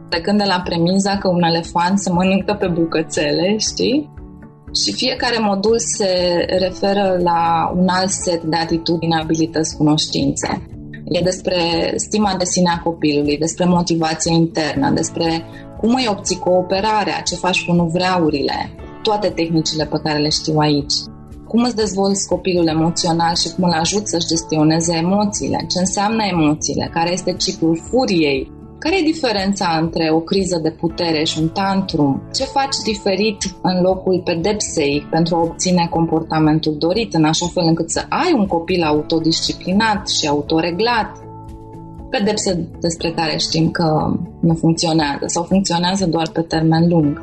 Plecând 0.09 0.39
de 0.39 0.45
la 0.47 0.63
premiza 0.65 1.19
că 1.19 1.29
un 1.29 1.43
elefant 1.43 1.99
se 1.99 2.11
mănâncă 2.11 2.57
pe 2.59 2.67
bucățele, 2.67 3.57
știi? 3.57 4.11
Și 4.85 4.93
fiecare 4.93 5.39
modul 5.41 5.79
se 5.79 6.13
referă 6.59 7.19
la 7.23 7.73
un 7.77 7.89
alt 7.89 8.11
set 8.11 8.43
de 8.43 8.57
atitudini, 8.57 9.21
abilități, 9.23 9.77
cunoștințe. 9.77 10.72
E 11.13 11.21
despre 11.21 11.93
stima 11.97 12.35
de 12.39 12.45
sine 12.45 12.71
a 12.71 12.83
copilului, 12.83 13.39
despre 13.39 13.65
motivația 13.65 14.33
internă, 14.33 14.91
despre 14.91 15.45
cum 15.81 15.95
îi 15.95 16.07
obții 16.11 16.39
cooperarea, 16.39 17.21
ce 17.25 17.35
faci 17.35 17.65
cu 17.65 17.73
nuvreurile, 17.73 18.71
toate 19.03 19.29
tehnicile 19.29 19.85
pe 19.85 20.01
care 20.03 20.19
le 20.19 20.29
știu 20.29 20.59
aici. 20.59 20.93
Cum 21.49 21.63
îți 21.63 21.77
dezvolți 21.77 22.29
copilul 22.29 22.67
emoțional 22.67 23.35
și 23.35 23.53
cum 23.55 23.65
îl 23.65 23.73
ajut 23.73 24.09
să-și 24.09 24.27
gestioneze 24.27 24.97
emoțiile, 24.97 25.67
ce 25.69 25.79
înseamnă 25.79 26.23
emoțiile, 26.31 26.91
care 26.93 27.13
este 27.13 27.33
ciclul 27.33 27.81
furiei, 27.91 28.51
care 28.83 28.99
e 28.99 29.13
diferența 29.13 29.79
între 29.81 30.11
o 30.13 30.21
criză 30.21 30.59
de 30.63 30.71
putere 30.71 31.25
și 31.25 31.39
un 31.39 31.49
tantrum? 31.49 32.23
Ce 32.35 32.45
faci 32.45 32.77
diferit 32.85 33.37
în 33.63 33.81
locul 33.81 34.21
pedepsei 34.25 35.07
pentru 35.11 35.37
a 35.37 35.41
obține 35.41 35.87
comportamentul 35.91 36.77
dorit, 36.79 37.15
în 37.15 37.25
așa 37.25 37.47
fel 37.47 37.63
încât 37.67 37.91
să 37.91 38.05
ai 38.09 38.33
un 38.37 38.47
copil 38.47 38.83
autodisciplinat 38.83 40.09
și 40.09 40.29
autoreglat? 40.29 41.19
Pedepse 42.11 42.69
despre 42.81 43.11
care 43.11 43.37
știm 43.37 43.71
că 43.71 44.17
nu 44.41 44.55
funcționează 44.55 45.25
sau 45.27 45.43
funcționează 45.43 46.07
doar 46.07 46.29
pe 46.33 46.41
termen 46.41 46.89
lung. 46.89 47.23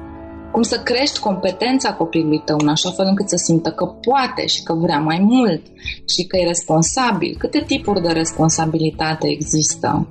Cum 0.52 0.62
să 0.62 0.82
crești 0.84 1.20
competența 1.20 1.94
copilului 1.94 2.42
tău 2.46 2.58
în 2.62 2.68
așa 2.68 2.90
fel 2.90 3.06
încât 3.06 3.30
să 3.30 3.36
simtă 3.36 3.70
că 3.70 3.86
poate 3.86 4.46
și 4.46 4.64
că 4.64 4.74
vrea 4.74 5.00
mai 5.00 5.20
mult 5.22 5.62
și 6.08 6.24
că 6.28 6.38
e 6.38 6.48
responsabil. 6.48 7.36
Câte 7.38 7.64
tipuri 7.68 8.02
de 8.02 8.12
responsabilitate 8.12 9.28
există? 9.28 10.08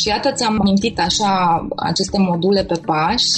Și 0.00 0.08
iată, 0.08 0.32
ți-am 0.32 0.56
amintit 0.60 0.98
așa 1.00 1.66
aceste 1.76 2.18
module 2.18 2.64
pe 2.64 2.80
pași 2.84 3.28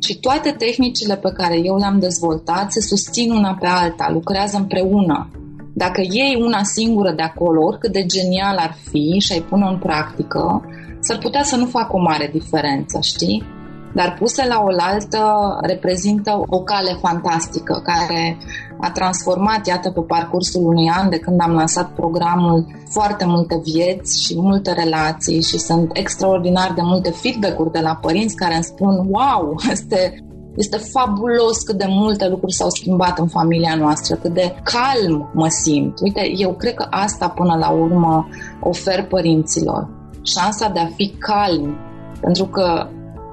și 0.00 0.18
toate 0.20 0.50
tehnicile 0.50 1.16
pe 1.16 1.32
care 1.32 1.60
eu 1.62 1.76
le-am 1.76 1.98
dezvoltat 1.98 2.72
se 2.72 2.80
susțin 2.80 3.30
una 3.30 3.56
pe 3.60 3.66
alta, 3.66 4.10
lucrează 4.12 4.56
împreună. 4.56 5.30
Dacă 5.74 6.00
iei 6.00 6.36
una 6.40 6.62
singură 6.62 7.12
de 7.12 7.22
acolo, 7.22 7.64
oricât 7.64 7.92
de 7.92 8.06
genial 8.06 8.56
ar 8.56 8.76
fi 8.90 9.18
și 9.18 9.32
ai 9.32 9.40
pune 9.40 9.66
în 9.66 9.78
practică, 9.78 10.62
s-ar 11.00 11.18
putea 11.18 11.42
să 11.42 11.56
nu 11.56 11.66
facă 11.66 11.96
o 11.96 12.00
mare 12.00 12.30
diferență, 12.32 12.98
știi? 13.02 13.58
dar 13.94 14.16
puse 14.18 14.46
la 14.46 14.62
oaltă 14.62 15.56
reprezintă 15.60 16.42
o 16.46 16.62
cale 16.62 16.98
fantastică 17.00 17.82
care 17.84 18.36
a 18.80 18.90
transformat, 18.90 19.66
iată, 19.66 19.90
pe 19.90 20.00
parcursul 20.00 20.64
unui 20.64 20.90
an 20.98 21.08
de 21.08 21.18
când 21.18 21.40
am 21.40 21.52
lansat 21.52 21.90
programul, 21.90 22.66
foarte 22.88 23.24
multe 23.26 23.60
vieți 23.64 24.22
și 24.22 24.34
multe 24.36 24.72
relații 24.72 25.42
și 25.42 25.58
sunt 25.58 25.90
extraordinar 25.92 26.72
de 26.74 26.80
multe 26.84 27.10
feedback-uri 27.10 27.72
de 27.72 27.80
la 27.80 27.98
părinți 28.00 28.36
care 28.36 28.54
îmi 28.54 28.64
spun 28.64 29.06
wow, 29.08 29.54
este 29.72 30.24
este 30.56 30.76
fabulos 30.76 31.62
cât 31.62 31.78
de 31.78 31.86
multe 31.88 32.28
lucruri 32.28 32.52
s-au 32.52 32.70
schimbat 32.70 33.18
în 33.18 33.26
familia 33.26 33.74
noastră, 33.74 34.16
cât 34.16 34.34
de 34.34 34.54
calm 34.62 35.30
mă 35.34 35.48
simt. 35.48 36.00
Uite, 36.00 36.32
eu 36.36 36.52
cred 36.52 36.74
că 36.74 36.86
asta 36.90 37.28
până 37.28 37.56
la 37.58 37.70
urmă 37.70 38.28
ofer 38.60 39.06
părinților. 39.06 39.88
Șansa 40.22 40.68
de 40.68 40.78
a 40.78 40.86
fi 40.86 41.14
calm. 41.18 41.76
Pentru 42.20 42.44
că 42.44 42.88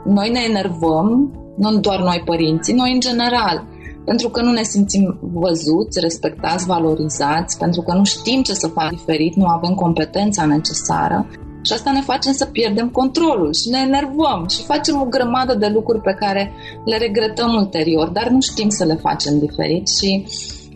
noi 0.06 0.30
ne 0.30 0.40
enervăm, 0.50 1.32
nu 1.58 1.78
doar 1.78 2.00
noi 2.00 2.22
părinții, 2.26 2.74
noi 2.74 2.94
în 2.94 3.00
general, 3.00 3.64
pentru 4.10 4.30
că 4.30 4.42
nu 4.42 4.52
ne 4.52 4.64
simțim 4.64 5.20
văzuți, 5.22 6.00
respectați, 6.00 6.66
valorizați, 6.66 7.58
pentru 7.58 7.82
că 7.82 7.94
nu 7.94 8.04
știm 8.04 8.42
ce 8.42 8.54
să 8.54 8.68
facem 8.68 8.98
diferit, 8.98 9.34
nu 9.36 9.46
avem 9.46 9.74
competența 9.74 10.46
necesară 10.46 11.28
și 11.62 11.74
asta 11.74 11.92
ne 11.92 12.02
face 12.02 12.32
să 12.32 12.46
pierdem 12.46 12.90
controlul 12.90 13.54
și 13.54 13.70
ne 13.70 13.80
enervăm 13.80 14.46
și 14.50 14.64
facem 14.64 15.02
o 15.02 15.06
grămadă 15.06 15.54
de 15.56 15.68
lucruri 15.68 16.02
pe 16.02 16.16
care 16.20 16.52
le 16.86 16.98
regretăm 16.98 17.54
ulterior, 17.54 18.08
dar 18.10 18.28
nu 18.28 18.42
știm 18.42 18.70
să 18.70 18.86
le 18.86 18.96
facem 18.96 19.40
diferit 19.40 19.88
și 19.88 20.26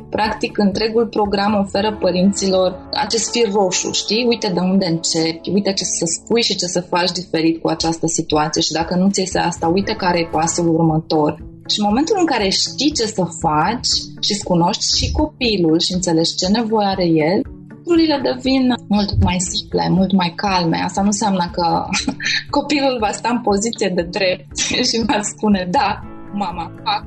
Practic, 0.09 0.57
întregul 0.57 1.07
program 1.07 1.59
oferă 1.65 1.97
părinților 1.99 2.89
acest 2.93 3.31
fir 3.31 3.51
roșu, 3.51 3.91
știi? 3.91 4.25
Uite 4.27 4.51
de 4.53 4.59
unde 4.59 4.85
începi, 4.85 5.49
uite 5.49 5.73
ce 5.73 5.83
să 5.83 6.05
spui 6.05 6.41
și 6.43 6.55
ce 6.55 6.65
să 6.65 6.81
faci 6.81 7.11
diferit 7.11 7.61
cu 7.61 7.67
această 7.67 8.07
situație 8.07 8.61
și 8.61 8.71
dacă 8.71 8.95
nu 8.95 9.09
ți 9.09 9.19
iese 9.19 9.39
asta, 9.39 9.67
uite 9.67 9.93
care 9.93 10.19
e 10.19 10.29
pasul 10.31 10.67
următor. 10.67 11.50
Și 11.71 11.79
în 11.79 11.85
momentul 11.89 12.15
în 12.19 12.25
care 12.25 12.49
știi 12.49 12.91
ce 12.91 13.05
să 13.05 13.23
faci 13.39 13.91
și 14.25 14.31
îți 14.31 14.43
cunoști 14.43 14.97
și 14.97 15.11
copilul 15.11 15.79
și 15.79 15.93
înțelegi 15.93 16.35
ce 16.35 16.47
nevoie 16.47 16.87
are 16.87 17.05
el, 17.05 17.41
lucrurile 17.77 18.21
devin 18.23 18.75
mult 18.87 19.23
mai 19.23 19.39
simple, 19.39 19.89
mult 19.89 20.11
mai 20.11 20.33
calme. 20.35 20.77
Asta 20.77 21.01
nu 21.01 21.07
înseamnă 21.07 21.49
că 21.51 21.85
copilul 22.57 22.97
va 22.99 23.11
sta 23.11 23.29
în 23.29 23.41
poziție 23.41 23.89
de 23.95 24.01
drept 24.01 24.57
și 24.89 25.03
va 25.05 25.19
spune 25.21 25.67
da, 25.71 26.01
mama, 26.33 26.71
fac 26.83 27.05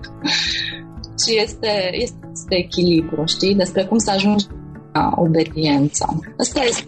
și 1.23 1.41
este, 1.43 1.91
este 1.93 2.55
echilibru, 2.57 3.25
știi? 3.27 3.55
Despre 3.55 3.85
cum 3.85 3.99
să 3.99 4.11
ajungi 4.11 4.47
la 4.93 5.13
obediență. 5.17 6.21
Ăsta 6.39 6.61
este 6.63 6.85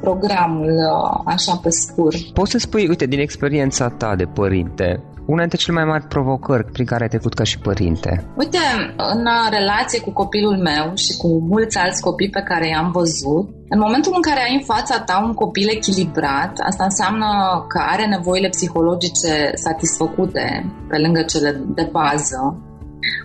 programul, 0.00 0.68
uh, 0.68 1.20
așa 1.24 1.56
pe 1.62 1.70
scurt. 1.70 2.32
Poți 2.32 2.50
să 2.50 2.58
spui, 2.58 2.88
uite, 2.88 3.06
din 3.06 3.18
experiența 3.18 3.88
ta 3.88 4.16
de 4.16 4.24
părinte, 4.24 5.02
Una 5.26 5.40
dintre 5.40 5.58
cele 5.58 5.76
mai 5.76 5.84
mari 5.84 6.06
provocări 6.06 6.64
prin 6.64 6.86
care 6.86 7.02
ai 7.02 7.08
trecut 7.08 7.34
ca 7.34 7.44
și 7.44 7.58
părinte? 7.58 8.26
Uite, 8.36 8.58
în 8.96 9.24
relație 9.50 10.00
cu 10.00 10.12
copilul 10.12 10.56
meu 10.56 10.94
și 10.94 11.16
cu 11.16 11.28
mulți 11.48 11.78
alți 11.78 12.00
copii 12.00 12.30
pe 12.30 12.42
care 12.42 12.68
i-am 12.68 12.90
văzut, 12.90 13.48
în 13.68 13.78
momentul 13.78 14.12
în 14.14 14.22
care 14.22 14.40
ai 14.40 14.54
în 14.54 14.64
fața 14.74 15.00
ta 15.00 15.22
un 15.24 15.32
copil 15.32 15.68
echilibrat, 15.68 16.52
asta 16.68 16.84
înseamnă 16.84 17.26
că 17.68 17.78
are 17.92 18.06
nevoile 18.06 18.48
psihologice 18.48 19.50
satisfăcute 19.54 20.74
pe 20.88 20.98
lângă 20.98 21.22
cele 21.22 21.50
de 21.74 21.88
bază, 21.92 22.58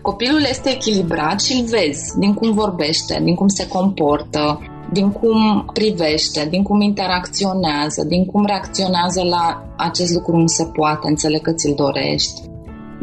Copilul 0.01 0.41
este 0.49 0.69
echilibrat 0.69 1.41
și 1.41 1.53
îl 1.53 1.65
vezi 1.65 2.17
din 2.17 2.33
cum 2.33 2.53
vorbește, 2.53 3.19
din 3.23 3.35
cum 3.35 3.47
se 3.47 3.67
comportă, 3.67 4.59
din 4.93 5.11
cum 5.11 5.69
privește, 5.73 6.47
din 6.49 6.63
cum 6.63 6.81
interacționează, 6.81 8.03
din 8.07 8.25
cum 8.25 8.45
reacționează 8.45 9.23
la 9.23 9.63
acest 9.77 10.13
lucru 10.13 10.37
nu 10.37 10.47
se 10.47 10.65
poate, 10.65 11.07
înțeleg 11.07 11.41
că 11.41 11.51
ți-l 11.51 11.73
dorești 11.75 12.41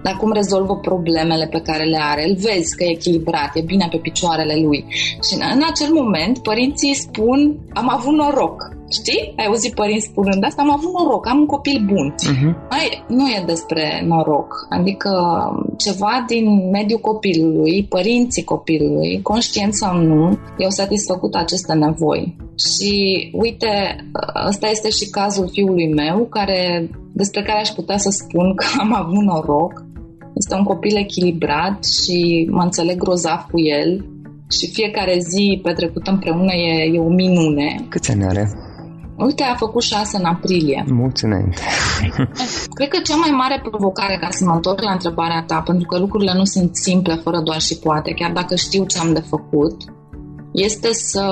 dar 0.07 0.17
cum 0.17 0.33
rezolvă 0.33 0.77
problemele 0.77 1.47
pe 1.47 1.61
care 1.61 1.85
le 1.85 1.99
are. 2.01 2.29
Îl 2.29 2.35
vezi 2.35 2.77
că 2.77 2.85
e 2.85 2.91
echilibrat, 2.91 3.51
e 3.55 3.61
bine 3.61 3.89
pe 3.91 3.97
picioarele 3.97 4.57
lui. 4.65 4.85
Și 5.27 5.35
în 5.55 5.63
acel 5.71 5.93
moment 5.93 6.39
părinții 6.39 6.95
spun, 6.95 7.59
am 7.75 7.89
avut 7.91 8.15
noroc. 8.15 8.59
Știi? 8.91 9.33
Ai 9.37 9.47
auzit 9.47 9.75
părinți 9.75 10.07
spunând 10.07 10.45
asta? 10.45 10.63
Am 10.63 10.71
avut 10.71 10.93
noroc, 10.93 11.29
am 11.29 11.39
un 11.39 11.47
copil 11.47 11.85
bun. 11.87 12.15
Uh-huh. 12.15 12.69
Mai, 12.71 13.05
nu 13.09 13.29
e 13.29 13.43
despre 13.47 14.05
noroc. 14.07 14.67
Adică 14.69 15.11
ceva 15.77 16.25
din 16.27 16.71
mediul 16.71 17.01
copilului, 17.01 17.87
părinții 17.89 18.45
copilului, 18.45 19.23
conștient 19.23 19.75
sau 19.75 19.97
nu, 19.97 20.39
i-au 20.59 20.71
satisfăcut 20.71 21.35
aceste 21.35 21.73
nevoi. 21.73 22.37
Și 22.57 22.95
uite, 23.33 23.97
ăsta 24.49 24.69
este 24.69 24.89
și 24.91 25.11
cazul 25.11 25.49
fiului 25.53 25.93
meu, 25.95 26.27
care, 26.31 26.91
despre 27.13 27.43
care 27.43 27.61
aș 27.61 27.69
putea 27.69 27.99
să 27.99 28.11
spun 28.11 28.55
că 28.55 28.65
am 28.79 28.95
avut 28.95 29.23
noroc. 29.23 29.85
Este 30.35 30.55
un 30.55 30.65
copil 30.65 30.97
echilibrat 30.97 31.85
și 31.85 32.49
mă 32.51 32.63
înțeleg 32.63 32.97
grozav 32.97 33.47
cu 33.51 33.61
el 33.61 34.05
și 34.51 34.71
fiecare 34.73 35.19
zi 35.19 35.61
petrecută 35.63 36.11
împreună 36.11 36.53
e, 36.53 36.91
e 36.95 36.99
o 36.99 37.09
minune. 37.09 37.87
Câți 37.89 38.11
ani 38.11 38.25
are? 38.25 38.51
Uite, 39.19 39.43
a 39.43 39.55
făcut 39.55 39.83
șase 39.83 40.17
în 40.17 40.25
aprilie. 40.25 40.85
Mulți 40.89 41.25
înainte. 41.25 41.63
Cred 42.77 42.89
că 42.89 42.99
cea 43.05 43.17
mai 43.17 43.31
mare 43.31 43.61
provocare, 43.69 44.19
ca 44.21 44.29
să 44.31 44.45
mă 44.45 44.53
întorc 44.55 44.81
la 44.83 44.93
întrebarea 44.93 45.45
ta, 45.47 45.61
pentru 45.61 45.87
că 45.87 45.99
lucrurile 45.99 46.33
nu 46.35 46.45
sunt 46.45 46.77
simple 46.77 47.15
fără 47.15 47.41
doar 47.41 47.61
și 47.61 47.79
poate, 47.79 48.13
chiar 48.13 48.33
dacă 48.33 48.55
știu 48.55 48.85
ce 48.85 48.99
am 48.99 49.13
de 49.13 49.21
făcut, 49.21 49.77
este 50.53 50.93
să 50.93 51.25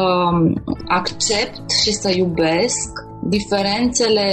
accept 0.88 1.70
și 1.82 1.92
să 1.92 2.10
iubesc 2.16 2.88
diferențele 3.28 4.26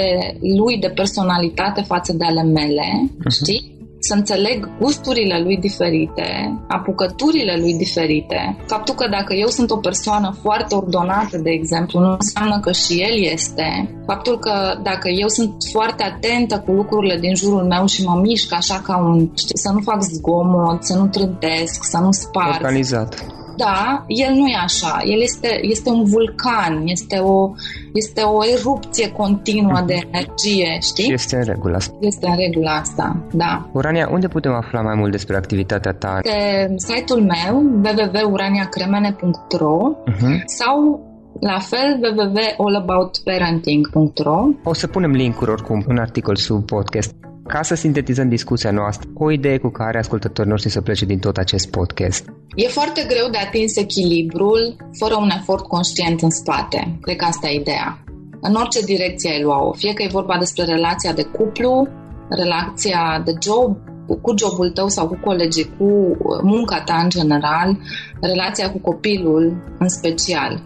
lui 0.56 0.80
de 0.80 0.90
personalitate 0.90 1.82
față 1.82 2.14
de 2.14 2.26
ale 2.26 2.44
mele, 2.44 3.10
uh-huh. 3.10 3.32
știi? 3.42 3.81
Să 4.04 4.14
înțeleg 4.14 4.78
gusturile 4.80 5.42
lui 5.44 5.58
diferite, 5.58 6.28
apucăturile 6.68 7.56
lui 7.60 7.74
diferite. 7.74 8.58
Faptul 8.68 8.96
că 8.96 9.08
dacă 9.08 9.34
eu 9.34 9.48
sunt 9.48 9.72
o 9.72 9.78
persoană 9.78 10.36
foarte 10.42 10.76
ordonată, 10.76 11.38
de 11.38 11.50
exemplu, 11.50 12.00
nu 12.00 12.12
înseamnă 12.20 12.60
că 12.60 12.72
și 12.72 12.94
el 13.02 13.32
este. 13.32 13.96
Faptul 14.06 14.40
că 14.40 14.54
dacă 14.84 15.10
eu 15.10 15.28
sunt 15.28 15.54
foarte 15.72 16.04
atentă 16.04 16.64
cu 16.66 16.72
lucrurile 16.72 17.18
din 17.20 17.36
jurul 17.36 17.64
meu 17.64 17.86
și 17.86 18.04
mă 18.04 18.20
mișc 18.22 18.54
așa 18.54 18.82
ca 18.84 18.98
un, 18.98 19.30
știi, 19.38 19.58
să 19.58 19.72
nu 19.74 19.80
fac 19.80 20.02
zgomot, 20.02 20.84
să 20.84 20.98
nu 20.98 21.08
trântesc, 21.08 21.84
să 21.84 21.98
nu 21.98 22.12
sparg. 22.12 22.56
Organizat 22.56 23.41
da, 23.66 24.04
el 24.08 24.34
nu 24.34 24.48
e 24.48 24.56
așa. 24.64 25.02
El 25.06 25.22
este, 25.22 25.60
este 25.62 25.90
un 25.90 26.04
vulcan, 26.04 26.82
este 26.86 27.18
o, 27.18 27.52
este 27.94 28.22
o 28.22 28.46
erupție 28.58 29.12
continuă 29.12 29.82
de 29.86 30.00
energie, 30.08 30.78
știi? 30.82 31.04
Și 31.04 31.14
este 31.14 31.36
în 31.36 31.44
regulă 31.44 31.76
asta. 31.76 31.96
Este 32.00 32.28
în 32.28 32.36
regulă 32.36 32.70
asta, 32.70 33.26
da. 33.32 33.70
Urania, 33.72 34.10
unde 34.12 34.28
putem 34.28 34.54
afla 34.54 34.82
mai 34.82 34.96
mult 34.96 35.12
despre 35.12 35.36
activitatea 35.36 35.92
ta? 35.92 36.20
Pe 36.22 36.74
site-ul 36.76 37.22
meu, 37.22 37.56
www.uraniacremene.ro 37.86 39.94
uh-huh. 39.94 40.22
Mhm. 40.22 40.44
sau 40.46 41.10
la 41.40 41.60
fel, 41.60 42.00
www.allaboutparenting.ro 42.02 44.48
O 44.64 44.74
să 44.74 44.88
punem 44.88 45.12
link-uri 45.12 45.52
oricum 45.52 45.84
în 45.88 45.98
articol 45.98 46.36
sub 46.36 46.66
podcast. 46.66 47.16
Ca 47.48 47.62
să 47.62 47.76
sintetizăm 47.76 48.30
discuția 48.30 48.72
noastră, 48.72 49.10
o 49.14 49.32
idee 49.32 49.58
cu 49.58 49.70
care 49.70 49.98
ascultătorii 49.98 50.52
noștri 50.52 50.72
să 50.72 50.82
plece 50.82 51.06
din 51.06 51.20
tot 51.20 51.38
acest 51.38 51.70
podcast. 51.70 52.26
E 52.56 52.68
foarte 52.68 53.06
greu 53.08 53.30
de 53.32 53.38
atins 53.38 53.76
echilibrul 53.76 54.76
fără 55.00 55.16
un 55.20 55.30
efort 55.30 55.68
conștient 55.68 56.22
în 56.22 56.30
spate. 56.30 56.98
Cred 57.02 57.16
că 57.16 57.26
asta 57.26 57.48
e 57.50 57.60
ideea. 57.60 58.04
În 58.42 58.54
orice 58.56 58.82
direcție 58.82 59.32
ai 59.32 59.42
lua-o, 59.42 59.74
fie 59.74 59.94
că 59.94 60.04
e 60.04 60.08
vorba 60.12 60.38
despre 60.38 60.64
relația 60.64 61.14
de 61.14 61.24
cuplu, 61.24 61.88
relația 62.30 63.22
de 63.26 63.34
job, 63.42 63.78
cu 64.22 64.34
jobul 64.38 64.70
tău 64.70 64.88
sau 64.88 65.08
cu 65.08 65.18
colegii, 65.24 65.74
cu 65.78 66.18
munca 66.44 66.82
ta 66.82 67.00
în 67.04 67.10
general, 67.10 67.78
relația 68.22 68.72
cu 68.72 68.80
copilul 68.80 69.76
în 69.80 69.90
special. 69.90 70.64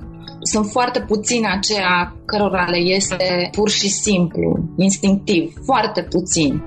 Sunt 0.52 0.66
foarte 0.66 1.00
puțini 1.00 1.46
aceia 1.48 2.16
cărora 2.26 2.66
le 2.70 2.78
este 2.78 3.50
pur 3.52 3.70
și 3.70 3.90
simplu, 3.90 4.70
instinctiv, 4.78 5.54
foarte 5.66 6.02
puțini. 6.02 6.64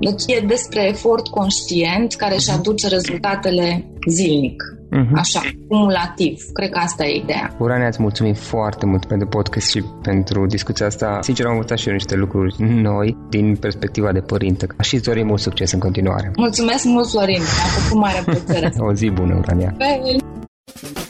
Deci 0.00 0.36
e 0.36 0.46
despre 0.46 0.88
efort 0.88 1.28
conștient 1.28 2.14
care 2.14 2.34
își 2.34 2.50
aduce 2.50 2.88
rezultatele 2.88 3.90
zilnic. 4.08 4.62
Uh-huh. 4.98 5.14
Așa, 5.14 5.40
cumulativ. 5.68 6.42
Cred 6.52 6.70
că 6.70 6.78
asta 6.78 7.04
e 7.04 7.16
ideea. 7.16 7.56
Urania, 7.58 7.86
îți 7.86 8.02
mulțumim 8.02 8.34
foarte 8.34 8.86
mult 8.86 9.04
pentru 9.04 9.28
podcast 9.28 9.70
și 9.70 9.84
pentru 10.02 10.46
discuția 10.46 10.86
asta. 10.86 11.18
Sincer, 11.20 11.46
am 11.46 11.52
învățat 11.52 11.78
și 11.78 11.88
eu 11.88 11.94
niște 11.94 12.14
lucruri 12.14 12.54
noi 12.58 13.16
din 13.28 13.56
perspectiva 13.56 14.12
de 14.12 14.20
părinte. 14.20 14.66
Și 14.80 14.94
îți 14.94 15.04
dorim 15.04 15.26
mult 15.26 15.40
succes 15.40 15.72
în 15.72 15.78
continuare. 15.78 16.30
Mulțumesc 16.36 16.84
mult, 16.84 17.08
Florin. 17.08 17.40
A 17.40 17.80
făcut 17.80 18.00
mare 18.00 18.22
plăcere. 18.24 18.72
o 18.88 18.92
zi 18.94 19.10
bună, 19.10 19.34
Urania. 19.38 19.74
Bye. 19.76 21.09